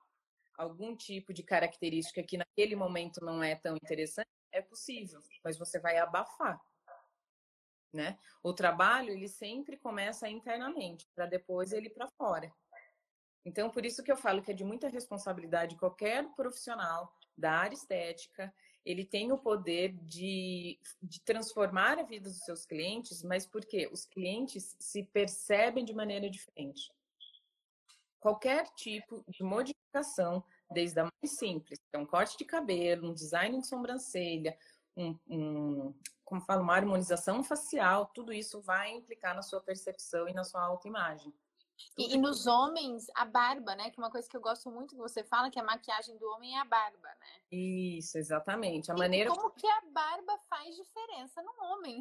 [0.57, 5.79] algum tipo de característica que naquele momento não é tão interessante, é possível, mas você
[5.79, 6.61] vai abafar.
[7.93, 8.19] Né?
[8.43, 12.53] O trabalho ele sempre começa internamente para depois ele para fora.
[13.45, 17.75] Então por isso que eu falo que é de muita responsabilidade qualquer profissional da área
[17.75, 18.53] estética
[18.85, 24.05] ele tem o poder de, de transformar a vida dos seus clientes, mas porque os
[24.05, 26.93] clientes se percebem de maneira diferente.
[28.21, 33.59] Qualquer tipo de modificação, desde a mais simples, é um corte de cabelo, um design
[33.61, 34.57] de sobrancelha,
[34.97, 35.95] um, um,
[36.25, 40.63] como falo, uma harmonização facial, tudo isso vai implicar na sua percepção e na sua
[40.63, 41.33] autoimagem.
[41.99, 43.91] E, e, nos homens, a barba, né?
[43.91, 46.27] Que é uma coisa que eu gosto muito que você fala, que a maquiagem do
[46.31, 47.27] homem é a barba, né?
[47.51, 48.91] Isso, exatamente.
[48.91, 52.01] A e maneira como que a barba faz diferença no homem?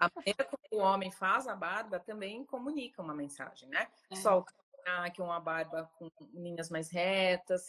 [0.00, 3.86] A maneira como o homem faz a barba também comunica uma mensagem, né?
[4.10, 4.16] É.
[4.16, 7.64] Só o que uma barba com linhas mais retas,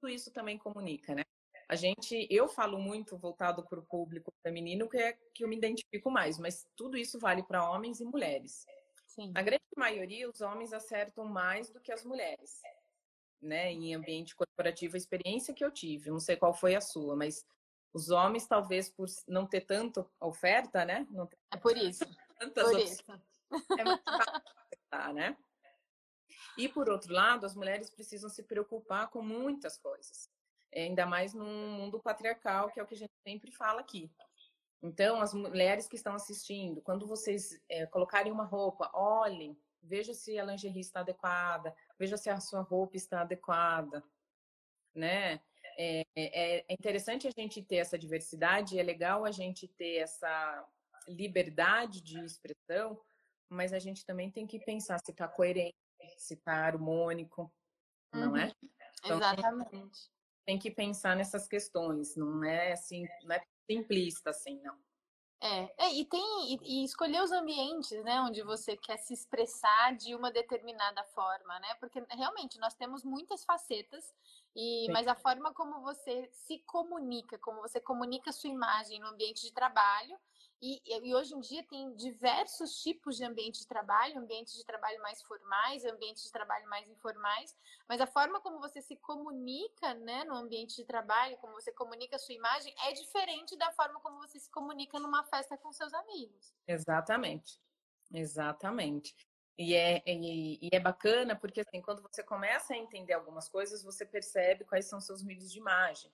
[0.00, 1.22] tudo isso também comunica, né?
[1.68, 5.56] A gente, eu falo muito voltado para o público feminino, que é que eu me
[5.56, 8.66] identifico mais, mas tudo isso vale para homens e mulheres.
[9.20, 9.32] Sim.
[9.34, 12.62] A grande maioria, os homens acertam mais do que as mulheres,
[13.40, 13.70] né?
[13.70, 17.44] Em ambiente corporativo, a experiência que eu tive, não sei qual foi a sua, mas
[17.92, 21.06] os homens, talvez por não ter tanta oferta, né?
[21.28, 22.00] Ter é por isso.
[22.38, 23.22] Tantas por opções, isso.
[23.78, 25.36] É muito fácil, né?
[26.56, 30.30] E por outro lado, as mulheres precisam se preocupar com muitas coisas,
[30.74, 34.10] ainda mais num mundo patriarcal, que é o que a gente sempre fala aqui.
[34.82, 40.38] Então, as mulheres que estão assistindo, quando vocês é, colocarem uma roupa, olhem, veja se
[40.38, 44.02] a lingerie está adequada, veja se a sua roupa está adequada,
[44.94, 45.40] né?
[45.76, 50.66] É, é, é interessante a gente ter essa diversidade, é legal a gente ter essa
[51.06, 53.00] liberdade de expressão,
[53.48, 55.74] mas a gente também tem que pensar se está coerente,
[56.16, 57.52] se está harmônico,
[58.14, 58.20] uhum.
[58.20, 58.46] não é?
[58.46, 58.70] Uhum.
[59.04, 60.10] Então, Exatamente.
[60.46, 64.76] Tem que pensar nessas questões, não é assim, não é simplista, assim, não.
[65.42, 69.96] É, é e tem e, e, escolher os ambientes, né, onde você quer se expressar
[69.96, 71.74] de uma determinada forma, né?
[71.80, 74.04] Porque realmente nós temos muitas facetas
[74.54, 74.92] e Sim.
[74.92, 79.40] mas a forma como você se comunica, como você comunica a sua imagem no ambiente
[79.40, 80.18] de trabalho
[80.62, 85.00] e, e, hoje em dia tem diversos tipos de ambiente de trabalho, ambientes de trabalho
[85.00, 87.56] mais formais, ambientes de trabalho mais informais,
[87.88, 92.16] mas a forma como você se comunica né, no ambiente de trabalho, como você comunica
[92.16, 95.94] a sua imagem, é diferente da forma como você se comunica numa festa com seus
[95.94, 96.52] amigos.
[96.66, 97.58] Exatamente,
[98.12, 99.14] exatamente.
[99.58, 103.82] E é, e, e é bacana porque assim, quando você começa a entender algumas coisas,
[103.82, 106.10] você percebe quais são seus meios de imagem.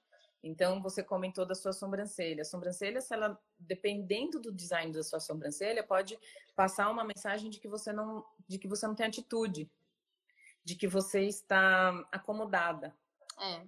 [0.47, 2.43] Então, você comentou da sua sobrancelha.
[2.43, 6.19] A sobrancelha, se ela, dependendo do design da sua sobrancelha, pode
[6.55, 9.71] passar uma mensagem de que você não, de que você não tem atitude,
[10.65, 12.97] de que você está acomodada.
[13.39, 13.67] É.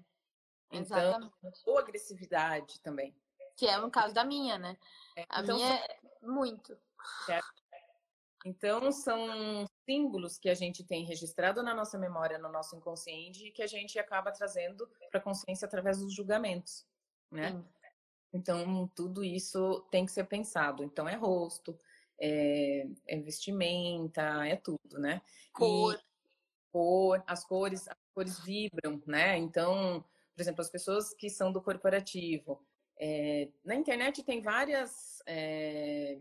[0.70, 1.32] Então,
[1.66, 3.14] ou agressividade também.
[3.56, 4.76] Que é o caso da minha, né?
[5.16, 6.78] É, a então, minha é muito.
[7.26, 7.57] Certo.
[8.44, 13.50] Então, são símbolos que a gente tem registrado na nossa memória, no nosso inconsciente, e
[13.50, 16.86] que a gente acaba trazendo para a consciência através dos julgamentos,
[17.30, 17.50] né?
[17.50, 17.64] Sim.
[18.32, 20.84] Então, tudo isso tem que ser pensado.
[20.84, 21.78] Então, é rosto,
[22.20, 25.20] é, é vestimenta, é tudo, né?
[25.52, 25.94] Cor.
[25.94, 25.98] E,
[26.70, 29.36] cor, as cores, as cores vibram, né?
[29.36, 32.62] Então, por exemplo, as pessoas que são do corporativo,
[33.00, 36.18] é, na internet tem várias é,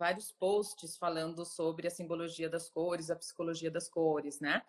[0.00, 4.62] vários posts falando sobre a simbologia das cores, a psicologia das cores, né?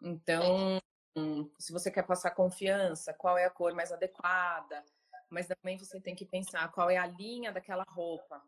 [0.00, 0.80] Então,
[1.58, 4.82] se você quer passar confiança, qual é a cor mais adequada,
[5.28, 8.42] mas também você tem que pensar qual é a linha daquela roupa,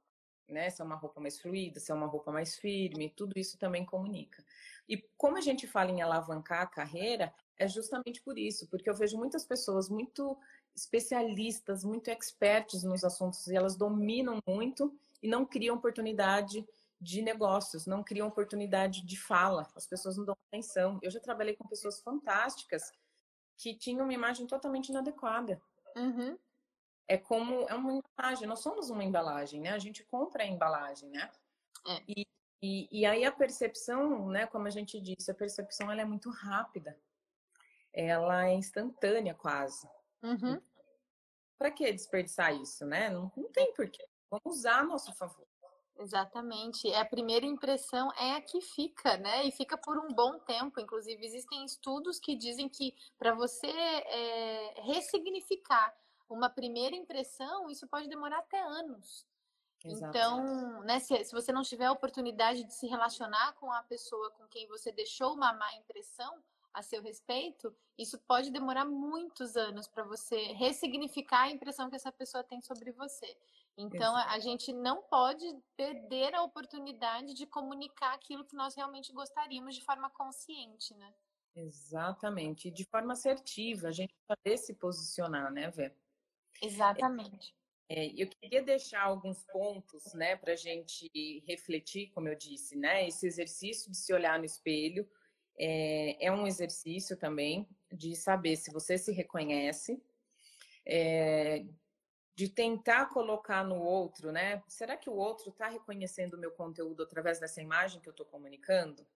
[0.49, 0.71] né?
[0.71, 3.85] Se é uma roupa mais fluida, se é uma roupa mais firme, tudo isso também
[3.85, 4.43] comunica.
[4.89, 8.95] E como a gente fala em alavancar a carreira, é justamente por isso, porque eu
[8.95, 10.39] vejo muitas pessoas muito
[10.75, 16.69] especialistas, muito expertos nos assuntos e elas dominam muito e não criam oportunidade
[17.01, 19.67] de negócios, não criam oportunidade de fala.
[19.75, 20.99] As pessoas não dão atenção.
[21.03, 22.93] Eu já trabalhei com pessoas fantásticas
[23.57, 25.63] que tinham uma imagem totalmente inadequada.
[25.97, 26.39] Uhum.
[27.09, 28.47] É como é uma embalagem.
[28.47, 29.71] Nós somos uma embalagem, né?
[29.71, 31.33] A gente compra a embalagem, né?
[31.87, 32.03] É.
[32.07, 32.27] E,
[32.63, 34.47] e, e, aí a percepção, né?
[34.47, 37.01] Como a gente disse, a percepção ela é muito rápida.
[37.95, 39.89] Ela é instantânea quase.
[40.23, 40.61] Uhum.
[41.57, 43.09] Para que desperdiçar isso, né?
[43.09, 44.07] Não, não tem porquê.
[44.43, 45.47] Vamos usar a nosso favor.
[45.97, 46.91] Exatamente.
[46.91, 49.45] É a primeira impressão é a que fica, né?
[49.45, 50.81] E fica por um bom tempo.
[50.81, 55.95] Inclusive, existem estudos que dizem que para você é, ressignificar
[56.29, 59.25] uma primeira impressão, isso pode demorar até anos.
[59.85, 60.17] Exato.
[60.17, 64.31] Então, né, se, se você não tiver a oportunidade de se relacionar com a pessoa
[64.33, 66.43] com quem você deixou uma má impressão
[66.73, 72.11] a seu respeito, isso pode demorar muitos anos para você ressignificar a impressão que essa
[72.11, 73.37] pessoa tem sobre você.
[73.77, 74.35] Então, Exato.
[74.35, 75.45] a gente não pode
[75.77, 81.13] perder a oportunidade de comunicar aquilo que nós realmente gostaríamos de forma consciente, né?
[81.57, 82.69] Exatamente.
[82.69, 85.95] E de forma assertiva, a gente saber se posicionar, né, Vé?
[86.63, 87.55] Exatamente.
[87.89, 91.11] É, eu queria deixar alguns pontos, né, para a gente
[91.47, 93.07] refletir, como eu disse, né?
[93.07, 95.09] Esse exercício de se olhar no espelho
[95.59, 100.03] é, é um exercício também de saber se você se reconhece,
[100.87, 101.65] é,
[102.35, 104.63] de tentar colocar no outro, né?
[104.67, 108.27] Será que o outro está reconhecendo o meu conteúdo através dessa imagem que eu estou
[108.27, 109.07] comunicando?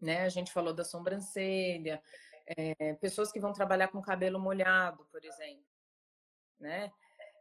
[0.00, 0.22] Né?
[0.22, 2.02] A gente falou da sobrancelha,
[2.46, 5.66] é, pessoas que vão trabalhar com cabelo molhado, por exemplo,
[6.58, 6.92] né?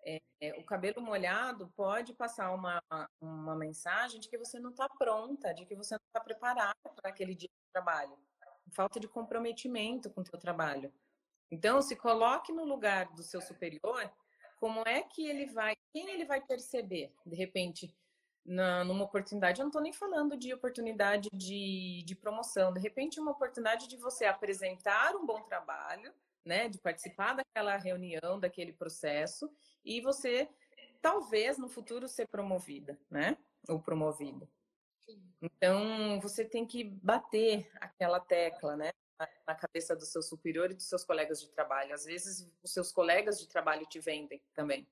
[0.04, 2.82] É, é, o cabelo molhado pode passar uma,
[3.22, 7.10] uma mensagem de que você não está pronta, de que você não está preparada para
[7.10, 8.18] aquele dia de trabalho,
[8.72, 10.92] falta de comprometimento com o teu trabalho.
[11.52, 14.12] Então, se coloque no lugar do seu superior
[14.62, 17.92] como é que ele vai, quem ele vai perceber, de repente,
[18.46, 23.20] na, numa oportunidade, eu não estou nem falando de oportunidade de, de promoção, de repente
[23.20, 26.14] uma oportunidade de você apresentar um bom trabalho,
[26.46, 29.52] né, de participar daquela reunião, daquele processo,
[29.84, 30.48] e você
[31.02, 33.36] talvez no futuro ser promovida, né,
[33.68, 34.48] ou promovido.
[35.42, 38.92] Então, você tem que bater aquela tecla, né?
[39.48, 41.94] Na cabeça do seu superior e dos seus colegas de trabalho.
[41.94, 44.88] Às vezes, os seus colegas de trabalho te vendem também.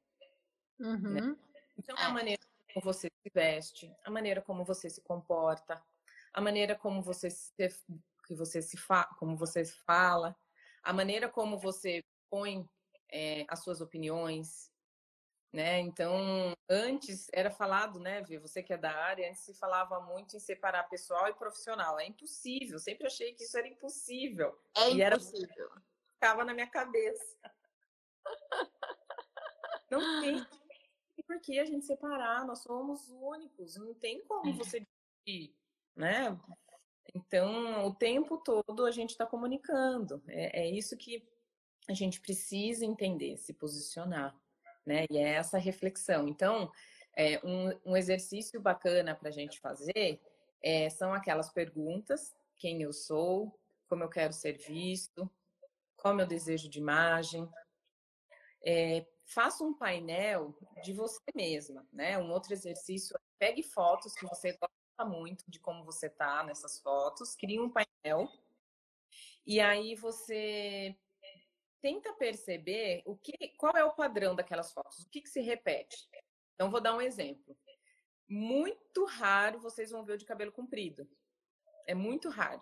[0.78, 0.88] Né?
[0.88, 1.14] Uhum.
[1.14, 1.36] Né?
[1.78, 2.42] Então, é a maneira
[2.74, 5.82] como você se veste, a maneira como você se comporta,
[6.34, 7.54] a maneira como você se,
[8.28, 10.36] que você se fa, como você fala,
[10.84, 12.68] a maneira como você põe
[13.12, 14.69] é, as suas opiniões,
[15.52, 15.80] né?
[15.80, 20.36] Então, antes era falado, né, Vê, você que é da área, antes se falava muito
[20.36, 22.00] em separar pessoal e profissional.
[22.00, 24.58] É impossível, sempre achei que isso era impossível.
[24.76, 25.68] É e impossível.
[25.68, 25.82] Era,
[26.14, 27.38] ficava na minha cabeça.
[29.90, 30.36] Não tem,
[31.26, 34.86] por que a gente separar, nós somos únicos, não tem como você
[35.26, 35.56] dividir,
[35.96, 36.40] né?
[37.14, 40.22] Então, o tempo todo a gente está comunicando.
[40.28, 41.28] É, é, isso que
[41.88, 44.40] a gente precisa entender, se posicionar,
[44.90, 45.06] né?
[45.12, 46.28] E é essa reflexão.
[46.28, 46.72] Então,
[47.16, 50.20] é, um, um exercício bacana para a gente fazer
[50.64, 53.56] é, são aquelas perguntas: quem eu sou,
[53.88, 55.30] como eu quero ser visto,
[55.96, 57.48] qual meu desejo de imagem.
[58.66, 62.18] É, faça um painel de você mesma, né?
[62.18, 67.36] Um outro exercício, pegue fotos que você gosta muito de como você tá nessas fotos,
[67.36, 68.28] crie um painel
[69.46, 70.96] e aí você
[71.82, 76.10] tenta perceber o que, qual é o padrão daquelas fotos, o que, que se repete.
[76.56, 77.58] Então, vou dar um exemplo.
[78.28, 81.10] Muito raro vocês vão ver o de cabelo comprido.
[81.88, 82.62] É muito raro.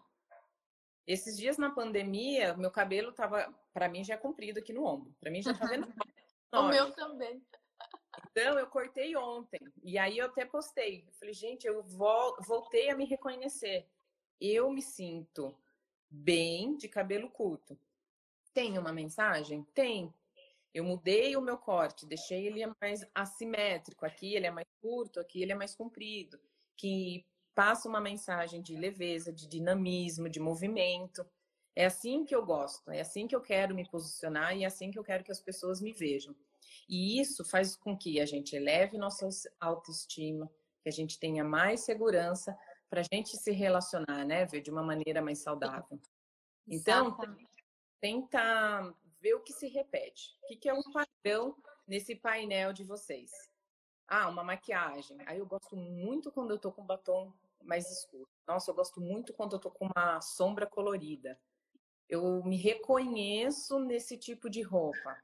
[1.05, 5.15] Esses dias na pandemia, meu cabelo tava, para mim já é comprido aqui no ombro.
[5.19, 5.87] Para mim já tá vendo.
[6.53, 7.41] o meu também.
[8.31, 11.03] Então eu cortei ontem e aí eu até postei.
[11.07, 13.87] Eu falei, gente, eu voltei a me reconhecer.
[14.39, 15.57] Eu me sinto
[16.09, 17.77] bem de cabelo curto.
[18.57, 19.63] Tem uma mensagem?
[19.75, 20.11] Tem.
[20.73, 24.03] Eu mudei o meu corte, deixei ele mais assimétrico.
[24.03, 26.39] Aqui ele é mais curto, aqui ele é mais comprido.
[26.75, 31.23] Que passa uma mensagem de leveza, de dinamismo, de movimento.
[31.75, 34.89] É assim que eu gosto, é assim que eu quero me posicionar e é assim
[34.89, 36.35] que eu quero que as pessoas me vejam.
[36.89, 39.29] E isso faz com que a gente eleve nossa
[39.59, 40.51] autoestima,
[40.81, 42.57] que a gente tenha mais segurança
[42.89, 46.01] para a gente se relacionar, né, ver de uma maneira mais saudável.
[46.67, 47.46] Então, Exatamente.
[47.99, 50.37] Tenta ver o que se repete.
[50.43, 51.55] O que é um padrão
[51.87, 53.31] nesse painel de vocês?
[54.07, 55.17] Ah, uma maquiagem.
[55.25, 57.33] Aí eu gosto muito quando eu tô com batom
[57.63, 58.27] mais escuro.
[58.47, 61.39] Nossa, eu gosto muito quando eu tô com uma sombra colorida.
[62.07, 65.21] Eu me reconheço nesse tipo de roupa.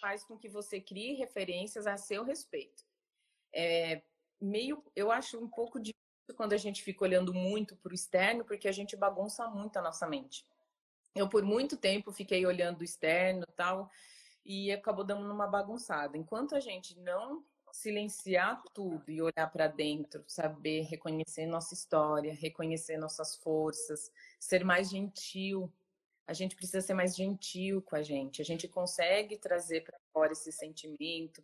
[0.00, 2.84] Faz com que você crie referências a seu respeito.
[3.54, 4.02] É
[4.40, 6.02] meio, eu acho um pouco difícil
[6.36, 9.82] quando a gente fica olhando muito para o externo, porque a gente bagunça muito a
[9.82, 10.44] nossa mente.
[11.14, 13.90] Eu por muito tempo fiquei olhando o externo, tal,
[14.44, 16.16] e acabou dando uma bagunçada.
[16.16, 22.96] Enquanto a gente não silenciar tudo e olhar para dentro, saber reconhecer nossa história, reconhecer
[22.96, 25.72] nossas forças, ser mais gentil.
[26.26, 28.42] A gente precisa ser mais gentil com a gente.
[28.42, 31.42] A gente consegue trazer para fora esse sentimento,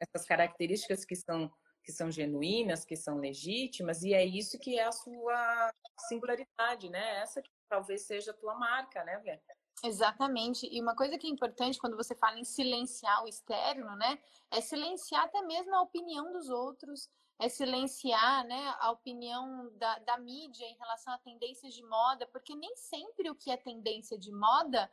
[0.00, 1.52] essas características que são
[1.82, 5.72] que são genuínas, que são legítimas, e é isso que é a sua
[6.08, 7.20] singularidade, né?
[7.20, 9.40] Essa que talvez seja a tua marca, né, Vê?
[9.84, 10.66] Exatamente.
[10.70, 14.18] E uma coisa que é importante quando você fala em silenciar o externo, né?
[14.50, 20.18] É silenciar até mesmo a opinião dos outros, é silenciar né, a opinião da, da
[20.18, 24.32] mídia em relação a tendências de moda, porque nem sempre o que é tendência de
[24.32, 24.90] moda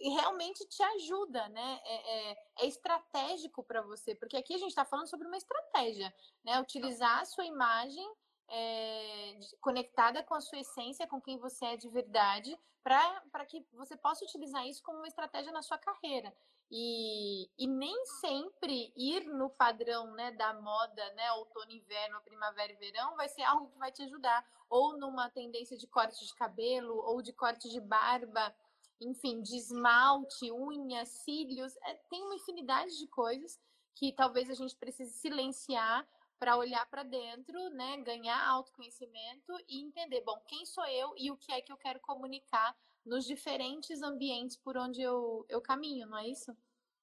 [0.00, 1.80] realmente te ajuda, né?
[1.84, 6.14] É, é, é estratégico para você, porque aqui a gente está falando sobre uma estratégia,
[6.44, 6.60] né?
[6.60, 8.06] Utilizar a sua imagem
[8.52, 13.96] é, conectada com a sua essência, com quem você é de verdade, para que você
[13.96, 16.32] possa utilizar isso como uma estratégia na sua carreira.
[16.70, 22.76] E, e nem sempre ir no padrão né, da moda, né, outono, inverno, primavera e
[22.76, 24.44] verão, vai ser algo que vai te ajudar.
[24.68, 28.54] Ou numa tendência de corte de cabelo, ou de corte de barba,
[29.00, 31.74] enfim, de esmalte, unhas, cílios.
[31.84, 33.58] É, tem uma infinidade de coisas
[33.94, 36.06] que talvez a gente precise silenciar
[36.42, 41.36] para olhar para dentro, né, ganhar autoconhecimento e entender, bom, quem sou eu e o
[41.36, 42.76] que é que eu quero comunicar
[43.06, 46.52] nos diferentes ambientes por onde eu, eu caminho, não é isso?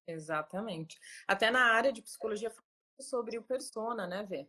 [0.05, 0.99] Exatamente.
[1.25, 2.53] Até na área de psicologia
[2.99, 4.45] sobre o persona, né, Vê?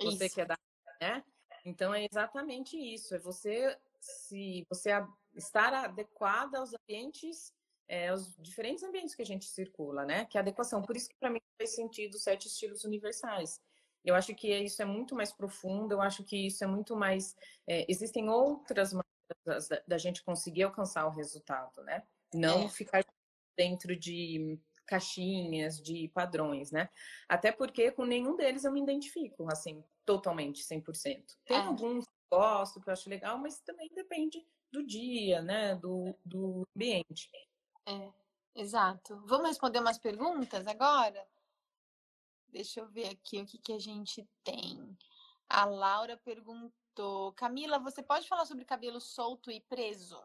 [0.00, 0.34] Você isso.
[0.36, 0.56] que é da
[1.00, 1.24] né?
[1.64, 4.90] Então é exatamente isso, é você se você
[5.34, 7.52] estar adequada aos ambientes,
[7.88, 10.26] é, aos diferentes ambientes que a gente circula, né?
[10.26, 10.80] Que é adequação.
[10.80, 13.60] Por isso que para mim faz sentido sete estilos universais.
[14.08, 17.36] Eu acho que isso é muito mais profundo, eu acho que isso é muito mais.
[17.66, 22.02] É, existem outras maneiras da, da, gente conseguir alcançar o resultado, né?
[22.32, 22.68] Não é.
[22.70, 23.04] ficar
[23.54, 26.88] dentro de caixinhas, de padrões, né?
[27.28, 31.36] Até porque com nenhum deles eu me identifico, assim, totalmente, 100%.
[31.44, 31.60] Tem é.
[31.60, 34.42] alguns que eu gosto, que eu acho legal, mas também depende
[34.72, 35.74] do dia, né?
[35.74, 37.30] Do, do ambiente.
[37.86, 38.10] É,
[38.54, 39.22] exato.
[39.26, 41.22] Vamos responder umas perguntas agora?
[42.50, 44.96] Deixa eu ver aqui o que, que a gente tem.
[45.48, 50.22] A Laura perguntou: Camila, você pode falar sobre cabelo solto e preso?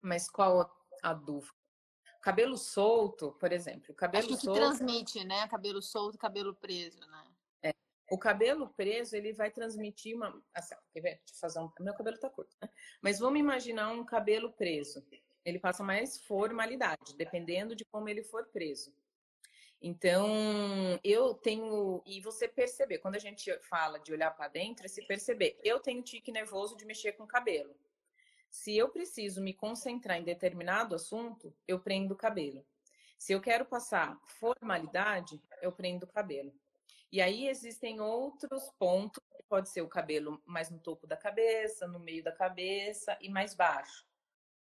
[0.00, 0.70] Mas qual
[1.02, 1.54] a dúvida?
[2.22, 4.58] Cabelo solto, por exemplo, cabelo Acho que solto.
[4.58, 5.48] transmite, né?
[5.48, 7.24] Cabelo solto, cabelo preso, né?
[7.62, 7.74] É.
[8.10, 10.42] O cabelo preso, ele vai transmitir uma.
[10.54, 11.70] Assim, quer fazer um.
[11.80, 12.68] Meu cabelo tá curto, né?
[13.00, 15.04] Mas vamos imaginar um cabelo preso.
[15.44, 18.94] Ele passa mais formalidade, dependendo de como ele for preso.
[19.82, 20.28] Então,
[21.02, 22.02] eu tenho.
[22.04, 25.58] E você perceber, quando a gente fala de olhar para dentro, é se perceber.
[25.64, 27.74] Eu tenho tique nervoso de mexer com o cabelo.
[28.50, 32.66] Se eu preciso me concentrar em determinado assunto, eu prendo o cabelo.
[33.16, 36.52] Se eu quero passar formalidade, eu prendo o cabelo.
[37.12, 41.98] E aí existem outros pontos, pode ser o cabelo mais no topo da cabeça, no
[41.98, 44.09] meio da cabeça e mais baixo.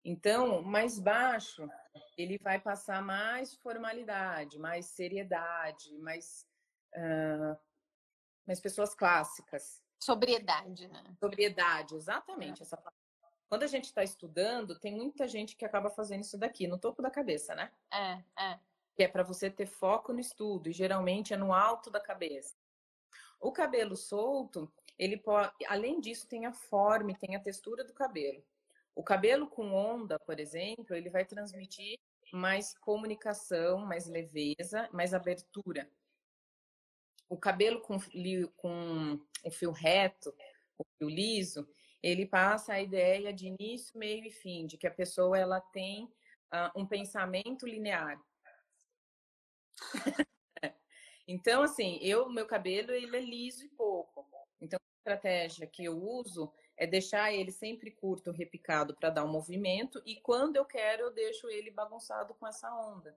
[0.05, 1.69] Então, mais baixo,
[2.17, 6.47] ele vai passar mais formalidade, mais seriedade, mais,
[6.95, 7.57] uh,
[8.47, 9.83] mais pessoas clássicas.
[10.03, 11.05] Sobriedade, né?
[11.21, 12.63] Sobriedade, exatamente.
[12.63, 12.65] É.
[12.65, 12.83] Essa
[13.49, 17.01] Quando a gente está estudando, tem muita gente que acaba fazendo isso daqui, no topo
[17.01, 17.71] da cabeça, né?
[17.93, 18.59] É, é
[18.95, 22.55] que é para você ter foco no estudo, e geralmente é no alto da cabeça.
[23.41, 27.93] O cabelo solto, ele pode, além disso, tem a forma e tem a textura do
[27.93, 28.45] cabelo.
[28.95, 31.99] O cabelo com onda, por exemplo, ele vai transmitir
[32.33, 35.91] mais comunicação, mais leveza, mais abertura.
[37.29, 37.99] O cabelo com,
[38.57, 40.35] com o fio reto,
[40.79, 41.67] o fio liso,
[42.03, 46.05] ele passa a ideia de início, meio e fim, de que a pessoa ela tem
[46.05, 48.21] uh, um pensamento linear.
[51.27, 54.29] então, assim, eu, meu cabelo, ele é liso e pouco.
[54.61, 59.29] Então, a estratégia que eu uso é deixar ele sempre curto, repicado para dar um
[59.29, 63.17] movimento e quando eu quero eu deixo ele bagunçado com essa onda.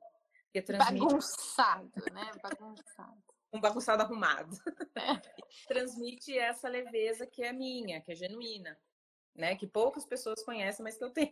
[0.51, 1.03] Que transmite...
[1.03, 2.31] Bagunçado, né?
[2.43, 3.23] Bagunçado.
[3.51, 4.55] um bagunçado arrumado.
[4.93, 5.19] É.
[5.67, 8.79] transmite essa leveza que é minha, que é genuína,
[9.33, 9.55] né?
[9.55, 11.31] Que poucas pessoas conhecem, mas que eu tenho.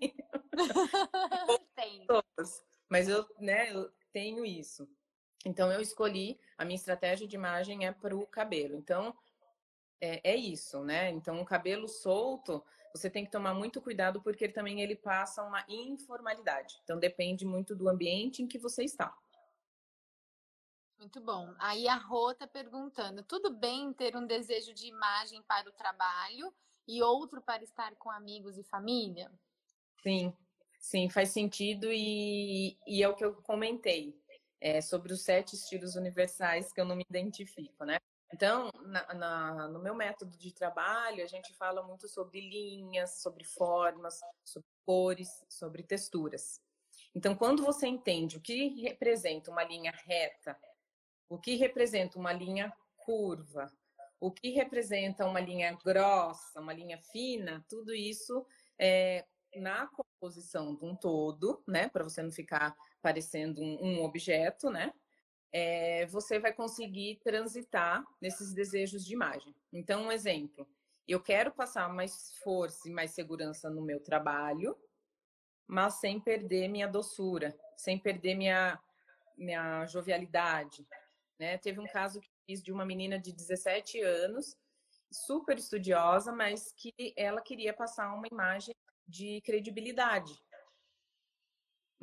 [1.76, 2.08] Tem.
[2.90, 4.90] Mas eu, né, eu tenho isso.
[5.46, 8.76] Então, eu escolhi, a minha estratégia de imagem é para o cabelo.
[8.76, 9.16] Então,
[10.04, 11.10] é, é, isso, né?
[11.12, 12.62] Então, o cabelo solto,
[12.94, 16.78] você tem que tomar muito cuidado, porque ele, também ele passa uma informalidade.
[16.84, 19.18] Então, depende muito do ambiente em que você está.
[21.00, 21.54] Muito bom.
[21.58, 26.54] Aí a Rô tá perguntando: tudo bem ter um desejo de imagem para o trabalho
[26.86, 29.32] e outro para estar com amigos e família?
[30.02, 30.36] Sim,
[30.80, 34.14] sim, faz sentido e, e é o que eu comentei
[34.60, 38.00] é, sobre os sete estilos universais que eu não me identifico, né?
[38.34, 43.44] Então, na, na, no meu método de trabalho, a gente fala muito sobre linhas, sobre
[43.44, 46.60] formas, sobre cores, sobre texturas.
[47.14, 50.58] Então, quando você entende o que representa uma linha reta,
[51.30, 52.74] o que representa uma linha
[53.06, 53.72] curva,
[54.20, 58.44] o que representa uma linha grossa, uma linha fina, tudo isso
[58.80, 59.28] é
[59.58, 61.88] na composição de um todo, né?
[61.88, 64.92] Para você não ficar parecendo um, um objeto, né?
[65.54, 69.56] É, você vai conseguir transitar nesses desejos de imagem.
[69.72, 70.68] Então, um exemplo:
[71.08, 74.76] eu quero passar mais força e mais segurança no meu trabalho,
[75.68, 78.80] mas sem perder minha doçura, sem perder minha,
[79.38, 80.88] minha jovialidade.
[81.40, 81.58] Né?
[81.60, 84.58] Teve um caso que fiz de uma menina de 17 anos,
[85.12, 88.74] super estudiosa, mas que ela queria passar uma imagem
[89.08, 90.34] de credibilidade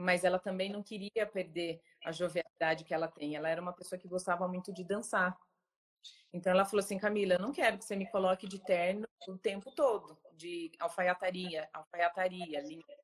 [0.01, 3.36] mas ela também não queria perder a jovialidade que ela tem.
[3.36, 5.38] Ela era uma pessoa que gostava muito de dançar.
[6.32, 9.36] Então ela falou assim, Camila, eu não quero que você me coloque de terno o
[9.36, 12.96] tempo todo, de alfaiataria, alfaiataria, linha.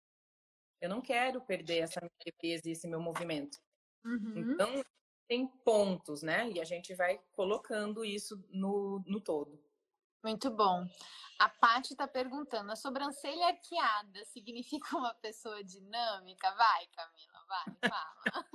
[0.80, 3.59] Eu não quero perder essa minha defesa e esse meu movimento.
[4.05, 4.34] Uhum.
[4.36, 4.82] Então
[5.28, 6.49] tem pontos, né?
[6.51, 9.61] E a gente vai colocando isso no, no todo.
[10.22, 10.86] Muito bom.
[11.38, 16.51] A Paty está perguntando: a sobrancelha arqueada significa uma pessoa dinâmica?
[16.55, 18.47] Vai, Camila, vai, fala.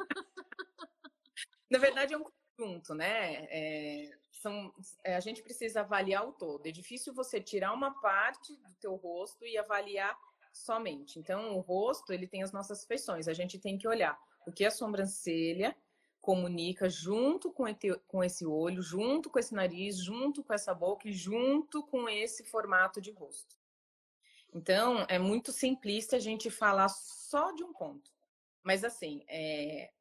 [1.69, 2.25] Na verdade, é um
[2.57, 3.45] conjunto, né?
[3.49, 4.73] É, são,
[5.03, 6.65] é, a gente precisa avaliar o todo.
[6.67, 10.17] É difícil você tirar uma parte do teu rosto e avaliar
[10.51, 11.17] somente.
[11.17, 13.27] Então, o rosto, ele tem as nossas feições.
[13.27, 15.75] A gente tem que olhar o que a sobrancelha,
[16.21, 17.65] comunica junto com,
[18.07, 22.43] com esse olho, junto com esse nariz, junto com essa boca e junto com esse
[22.43, 23.59] formato de rosto.
[24.53, 28.11] Então, é muito simplista a gente falar só de um ponto.
[28.63, 29.91] Mas, assim, é...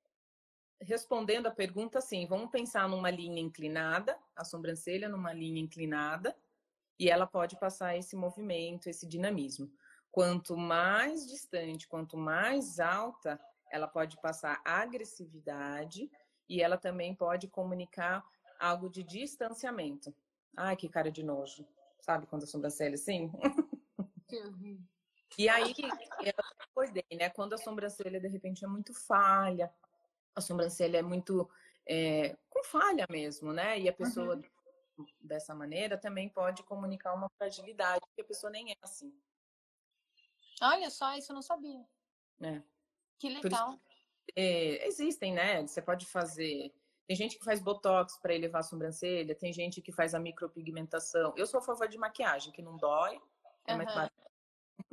[0.81, 6.37] respondendo a pergunta, assim, vamos pensar numa linha inclinada, a sobrancelha numa linha inclinada,
[6.99, 9.73] e ela pode passar esse movimento, esse dinamismo.
[10.13, 13.41] Quanto mais distante, quanto mais alta,
[13.71, 16.11] ela pode passar agressividade
[16.49, 18.23] e ela também pode comunicar
[18.59, 20.15] algo de distanciamento.
[20.57, 21.67] Ai, que cara de nojo.
[22.01, 23.33] Sabe quando a sobrancelha assim?
[25.39, 25.73] e aí,
[26.71, 27.29] acordei, né?
[27.31, 29.73] Quando a sobrancelha, de repente, é muito falha,
[30.35, 31.49] a sobrancelha é muito
[31.87, 33.79] é, com falha mesmo, né?
[33.79, 34.37] E a pessoa,
[34.97, 35.07] uhum.
[35.21, 39.13] dessa maneira, também pode comunicar uma fragilidade, porque a pessoa nem é assim.
[40.63, 41.85] Olha só, isso eu não sabia.
[42.43, 42.63] É.
[43.19, 43.79] Que legal.
[44.37, 45.63] É, existem, né?
[45.63, 46.73] Você pode fazer
[47.07, 51.35] Tem gente que faz botox para elevar a sobrancelha, tem gente que faz a micropigmentação.
[51.37, 53.21] Eu sou a favor de maquiagem, que não dói,
[53.67, 53.79] é uhum.
[53.79, 54.15] mais barato.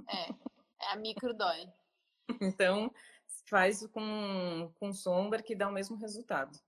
[0.09, 0.46] É,
[0.91, 1.67] a micro dói.
[2.41, 2.93] Então,
[3.45, 6.59] faz com, com sombra que dá o mesmo resultado.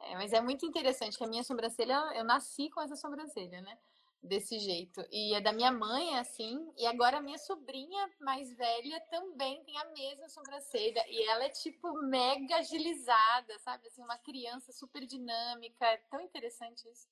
[0.00, 3.78] É, mas é muito interessante que a minha sobrancelha, eu nasci com essa sobrancelha, né?
[4.22, 5.04] Desse jeito.
[5.10, 9.78] E é da minha mãe, assim, e agora a minha sobrinha mais velha também tem
[9.78, 11.04] a mesma sobrancelha.
[11.08, 13.86] E ela é, tipo, mega agilizada, sabe?
[13.86, 15.86] Assim, uma criança super dinâmica.
[15.86, 17.06] É tão interessante isso.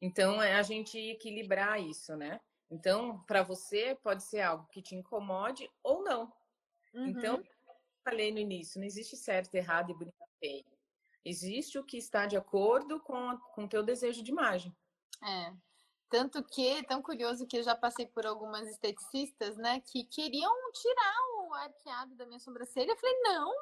[0.00, 2.40] Então, é a gente equilibrar isso, né?
[2.70, 6.32] Então, para você, pode ser algo que te incomode ou não.
[6.92, 7.40] Então, uhum.
[7.42, 7.44] Então,
[8.04, 10.64] falei no início, não existe certo, errado e bonito feio.
[11.24, 14.76] Existe o que está de acordo com o teu desejo de imagem.
[15.24, 15.52] É.
[16.08, 21.16] Tanto que, tão curioso que eu já passei por algumas esteticistas, né, que queriam tirar
[21.40, 22.92] o arqueado da minha sobrancelha.
[22.92, 23.52] Eu falei, não!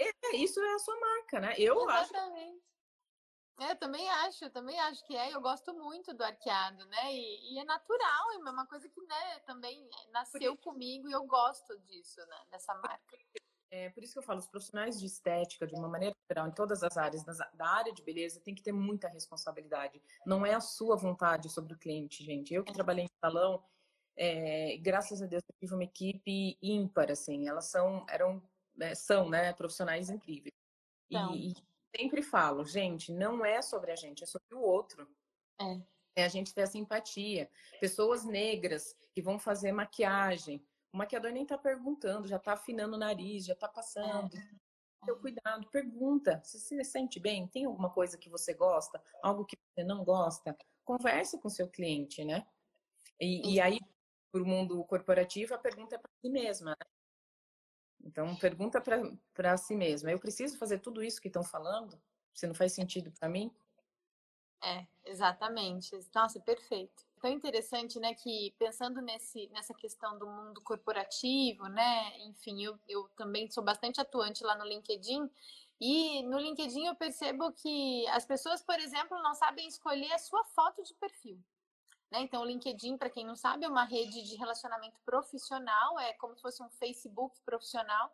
[0.00, 1.54] É, é isso é a sua marca, né?
[1.58, 2.48] Eu Exatamente.
[2.48, 2.69] acho.
[3.58, 5.34] É, eu também acho, eu também acho que é.
[5.34, 7.12] Eu gosto muito do arqueado, né?
[7.12, 10.70] E, e é natural, é uma coisa que né, também nasceu Porque...
[10.70, 12.36] comigo e eu gosto disso, né?
[12.50, 13.18] Dessa marca.
[13.72, 16.52] É por isso que eu falo, os profissionais de estética, de uma maneira geral, em
[16.52, 17.22] todas as áreas,
[17.54, 20.02] da área de beleza, tem que ter muita responsabilidade.
[20.26, 22.52] Não é a sua vontade sobre o cliente, gente.
[22.52, 22.74] Eu que é.
[22.74, 23.62] trabalhei em salão,
[24.16, 27.46] é, graças a Deus, eu tive uma equipe ímpar, assim.
[27.46, 28.42] Elas são, eram,
[28.80, 30.52] é, são, né, profissionais incríveis.
[31.08, 31.34] Então.
[31.34, 31.54] E
[31.96, 35.08] sempre falo, gente, não é sobre a gente, é sobre o outro.
[35.60, 35.80] É.
[36.16, 37.48] É a gente ter essa empatia.
[37.80, 40.64] Pessoas negras que vão fazer maquiagem.
[40.92, 44.36] O maquiador nem tá perguntando, já tá afinando o nariz, já tá passando.
[44.36, 44.50] É.
[45.06, 46.40] Teu cuidado, pergunta.
[46.44, 50.04] Se você se sente bem, tem alguma coisa que você gosta, algo que você não
[50.04, 52.46] gosta, converse com seu cliente, né?
[53.18, 53.78] E, e aí,
[54.32, 56.70] para o mundo corporativo, a pergunta é para si mesma.
[56.70, 56.86] Né?
[58.04, 58.80] Então, pergunta
[59.34, 62.00] para si mesma: eu preciso fazer tudo isso que estão falando?
[62.34, 63.52] Se não faz sentido para mim?
[64.62, 65.98] É, exatamente.
[66.14, 67.04] Nossa, perfeito.
[67.20, 73.08] Tão interessante, né, que pensando nesse, nessa questão do mundo corporativo, né, enfim, eu, eu
[73.16, 75.30] também sou bastante atuante lá no LinkedIn
[75.78, 80.44] e no LinkedIn eu percebo que as pessoas, por exemplo, não sabem escolher a sua
[80.44, 81.42] foto de perfil.
[82.10, 82.20] Né?
[82.22, 86.34] Então, o LinkedIn, para quem não sabe, é uma rede de relacionamento profissional, é como
[86.34, 88.12] se fosse um Facebook profissional.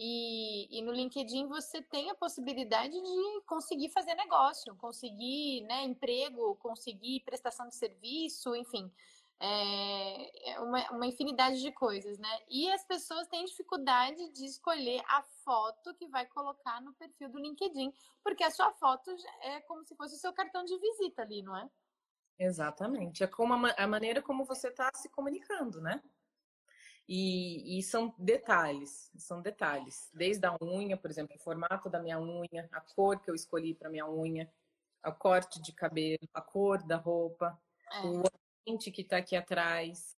[0.00, 6.54] E, e no LinkedIn você tem a possibilidade de conseguir fazer negócio, conseguir né, emprego,
[6.56, 8.88] conseguir prestação de serviço, enfim,
[9.40, 12.40] é, é uma, uma, infinidade de coisas, né?
[12.48, 17.38] E as pessoas têm dificuldade de escolher a foto que vai colocar no perfil do
[17.38, 17.92] LinkedIn,
[18.22, 19.10] porque a sua foto
[19.42, 21.68] é como se fosse o seu cartão de visita ali, não é?
[22.38, 23.24] Exatamente.
[23.24, 26.02] É como a, a maneira como você está se comunicando, né?
[27.08, 30.10] E, e, são detalhes, são detalhes.
[30.12, 33.74] Desde a unha, por exemplo, o formato da minha unha, a cor que eu escolhi
[33.74, 34.50] para minha unha,
[35.04, 37.58] o corte de cabelo, a cor da roupa,
[37.90, 38.00] é.
[38.02, 38.24] o
[38.66, 40.16] ambiente que está aqui atrás.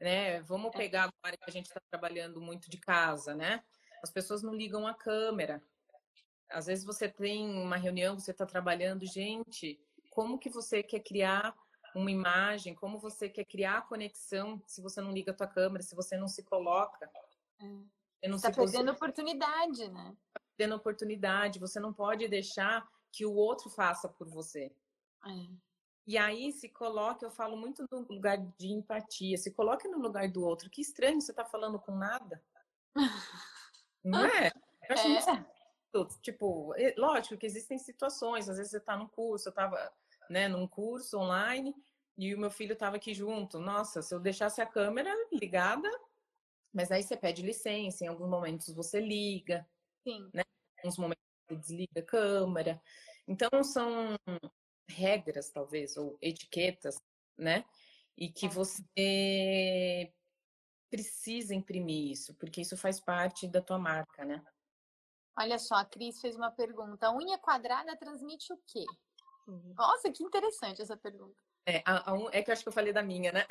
[0.00, 0.40] Né?
[0.42, 0.76] Vamos é.
[0.76, 3.62] pegar agora que a gente está trabalhando muito de casa, né?
[4.02, 5.62] As pessoas não ligam a câmera.
[6.50, 9.80] Às vezes você tem uma reunião, você está trabalhando, gente,
[10.12, 11.56] como que você quer criar
[11.94, 15.82] uma imagem, como você quer criar a conexão se você não liga a tua câmera,
[15.82, 17.10] se você não se coloca.
[17.60, 18.28] É.
[18.28, 20.16] Você está perdendo oportunidade, né?
[20.32, 24.72] Tá perdendo oportunidade, você não pode deixar que o outro faça por você.
[25.26, 25.48] É.
[26.06, 30.30] E aí se coloque, eu falo muito no lugar de empatia, se coloque no lugar
[30.30, 30.70] do outro.
[30.70, 32.42] Que estranho, você está falando com nada.
[34.04, 34.50] não é?
[34.88, 35.08] Eu acho é.
[35.10, 35.52] muito
[36.22, 39.92] tipo, lógico que existem situações, às vezes você está num curso, eu estava
[40.32, 41.74] né, num curso online
[42.16, 43.58] e o meu filho estava aqui junto.
[43.58, 45.88] Nossa, se eu deixasse a câmera ligada,
[46.72, 49.68] mas aí você pede licença, em alguns momentos você liga,
[50.02, 50.30] Sim.
[50.32, 50.42] né?
[50.78, 52.82] Em alguns momentos você desliga a câmera.
[53.28, 54.16] Então são
[54.88, 56.96] regras, talvez, ou etiquetas,
[57.36, 57.64] né?
[58.16, 60.12] E que você
[60.90, 64.42] precisa imprimir isso, porque isso faz parte da tua marca, né?
[65.38, 67.06] Olha só, a Cris fez uma pergunta.
[67.06, 68.84] A unha quadrada transmite o quê?
[69.46, 69.74] Uhum.
[69.76, 71.36] Nossa, que interessante essa pergunta.
[71.66, 73.46] É, a, a um, é que eu acho que eu falei da minha, né?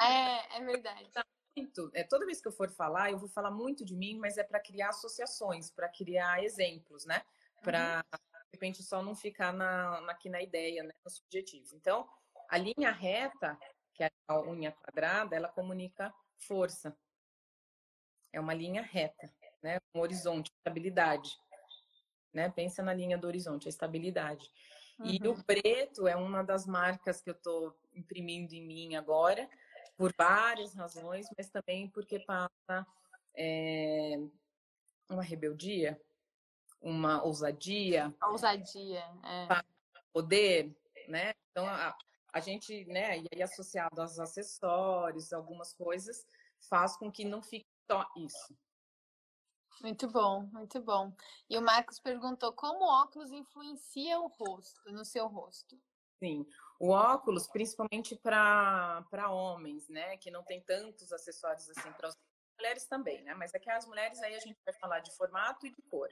[0.00, 1.10] É, é verdade.
[1.56, 1.90] Muito.
[1.94, 4.42] É, toda vez que eu for falar, eu vou falar muito de mim, mas é
[4.42, 7.22] para criar associações, para criar exemplos, né?
[7.62, 8.18] Para, uhum.
[8.18, 10.94] de repente, só não ficar na, aqui na ideia, né?
[11.04, 11.76] no subjetivo.
[11.76, 12.08] Então,
[12.48, 13.58] a linha reta,
[13.92, 16.96] que é a unha quadrada, ela comunica força.
[18.32, 19.30] É uma linha reta
[19.62, 19.78] né?
[19.94, 21.38] Um horizonte, estabilidade.
[22.32, 22.50] Né?
[22.50, 24.50] Pensa na linha do horizonte, a estabilidade.
[24.98, 25.06] Uhum.
[25.06, 25.42] E o uhum.
[25.42, 29.48] preto é uma das marcas que eu estou imprimindo em mim agora,
[29.96, 32.86] por várias razões, mas também porque passa
[33.36, 34.18] é,
[35.08, 36.00] uma rebeldia.
[36.80, 38.14] uma ousadia.
[38.22, 39.62] ousadia, é.
[40.12, 40.74] Poder,
[41.08, 41.32] né?
[41.50, 41.96] Então, a,
[42.32, 46.26] a gente, né, e aí associado aos acessórios, algumas coisas,
[46.68, 48.56] faz com que não fique só isso.
[49.80, 51.12] Muito bom, muito bom.
[51.48, 55.76] E o Marcos perguntou como óculos influencia o rosto, no seu rosto.
[56.18, 56.46] Sim,
[56.78, 62.16] o óculos, principalmente para homens, né, que não tem tantos acessórios assim para as
[62.56, 63.34] mulheres também, né?
[63.34, 66.08] Mas aqui é as mulheres aí a gente vai falar de formato e de cor.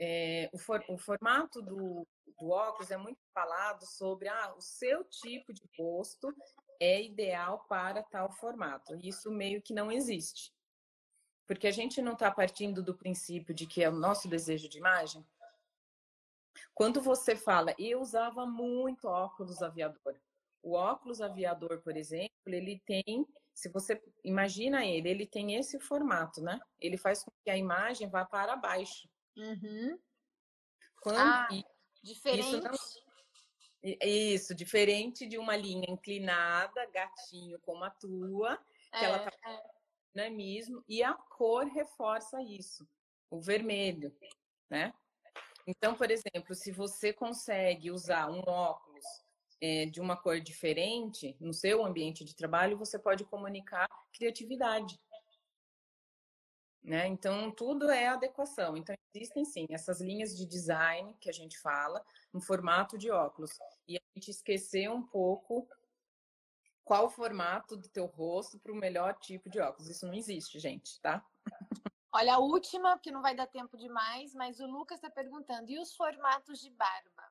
[0.00, 2.06] É, o, for, o, formato do,
[2.38, 6.34] do, óculos é muito falado sobre ah, o seu tipo de rosto
[6.80, 8.96] é ideal para tal formato.
[8.96, 10.52] Isso meio que não existe.
[11.50, 14.78] Porque a gente não está partindo do princípio de que é o nosso desejo de
[14.78, 15.26] imagem.
[16.72, 20.14] Quando você fala, eu usava muito óculos aviador.
[20.62, 26.40] O óculos aviador, por exemplo, ele tem, se você imagina ele, ele tem esse formato,
[26.40, 26.60] né?
[26.78, 29.08] Ele faz com que a imagem vá para baixo.
[29.36, 29.98] Uhum.
[31.00, 31.48] Quando, ah,
[32.00, 32.46] diferente.
[32.46, 38.56] Isso, não, isso, diferente de uma linha inclinada, gatinho como a tua,
[38.92, 39.79] que é, ela tá é.
[40.14, 42.88] Dinamismo, e a cor reforça isso,
[43.30, 44.14] o vermelho,
[44.68, 44.92] né?
[45.66, 49.04] Então, por exemplo, se você consegue usar um óculos
[49.60, 54.98] é, de uma cor diferente no seu ambiente de trabalho, você pode comunicar criatividade.
[56.82, 57.06] Né?
[57.06, 58.76] Então, tudo é adequação.
[58.76, 62.02] Então, existem sim essas linhas de design que a gente fala
[62.32, 63.50] no formato de óculos.
[63.86, 65.68] E a gente esquecer um pouco
[66.90, 69.88] qual o formato do teu rosto para o melhor tipo de óculos.
[69.88, 71.24] Isso não existe, gente, tá?
[72.12, 75.78] Olha, a última, que não vai dar tempo demais, mas o Lucas está perguntando: e
[75.78, 77.22] os formatos de barba?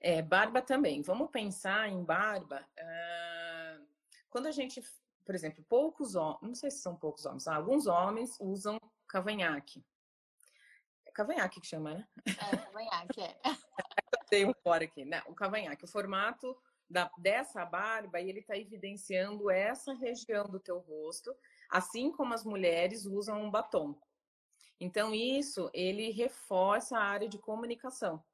[0.00, 1.02] É, barba também.
[1.02, 2.64] Vamos pensar em barba.
[2.78, 3.84] Uh,
[4.30, 4.80] quando a gente
[5.24, 9.84] por exemplo, poucos homens, não sei se são poucos homens, alguns homens usam cavanhaque.
[11.06, 12.08] É cavanhaque que chama, né?
[12.24, 13.40] É, cavanhaque, é.
[14.30, 15.22] Tem um fora aqui, né?
[15.26, 16.56] O cavanhaque, o formato
[16.90, 21.32] da, dessa barba, ele está evidenciando essa região do teu rosto,
[21.70, 23.96] assim como as mulheres usam um batom.
[24.80, 28.24] Então, isso, ele reforça a área de comunicação.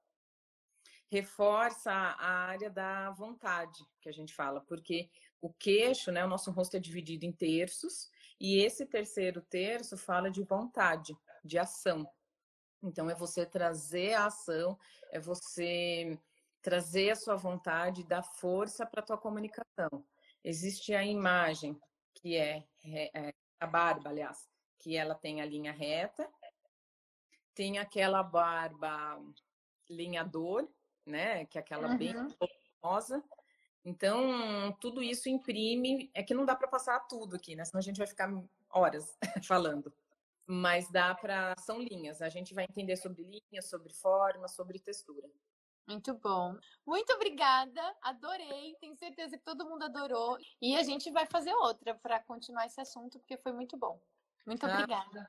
[1.08, 6.50] Reforça a área da vontade, que a gente fala, porque o queixo, né, o nosso
[6.50, 8.08] rosto é dividido em terços,
[8.40, 12.08] e esse terceiro terço fala de vontade, de ação.
[12.82, 14.78] Então, é você trazer a ação,
[15.10, 16.18] é você
[16.66, 20.04] trazer a sua vontade, dar força para a tua comunicação.
[20.42, 21.78] Existe a imagem,
[22.12, 24.48] que é, é, a barba, aliás,
[24.80, 26.28] que ela tem a linha reta,
[27.54, 29.16] tem aquela barba
[29.88, 30.68] linhador,
[31.06, 31.98] né, que é aquela uhum.
[31.98, 32.14] bem
[32.82, 33.22] famosa,
[33.84, 36.10] então, tudo isso imprime.
[36.12, 37.64] É que não dá para passar tudo aqui, né?
[37.64, 38.28] Senão a gente vai ficar
[38.68, 39.94] horas falando.
[40.44, 41.54] Mas dá para.
[41.60, 42.20] São linhas.
[42.20, 45.30] A gente vai entender sobre linhas, sobre forma, sobre textura.
[45.86, 46.56] Muito bom.
[46.86, 47.80] Muito obrigada.
[48.02, 48.74] Adorei.
[48.80, 50.36] Tenho certeza que todo mundo adorou.
[50.60, 54.00] E a gente vai fazer outra para continuar esse assunto, porque foi muito bom.
[54.44, 55.28] Muito ah, obrigada.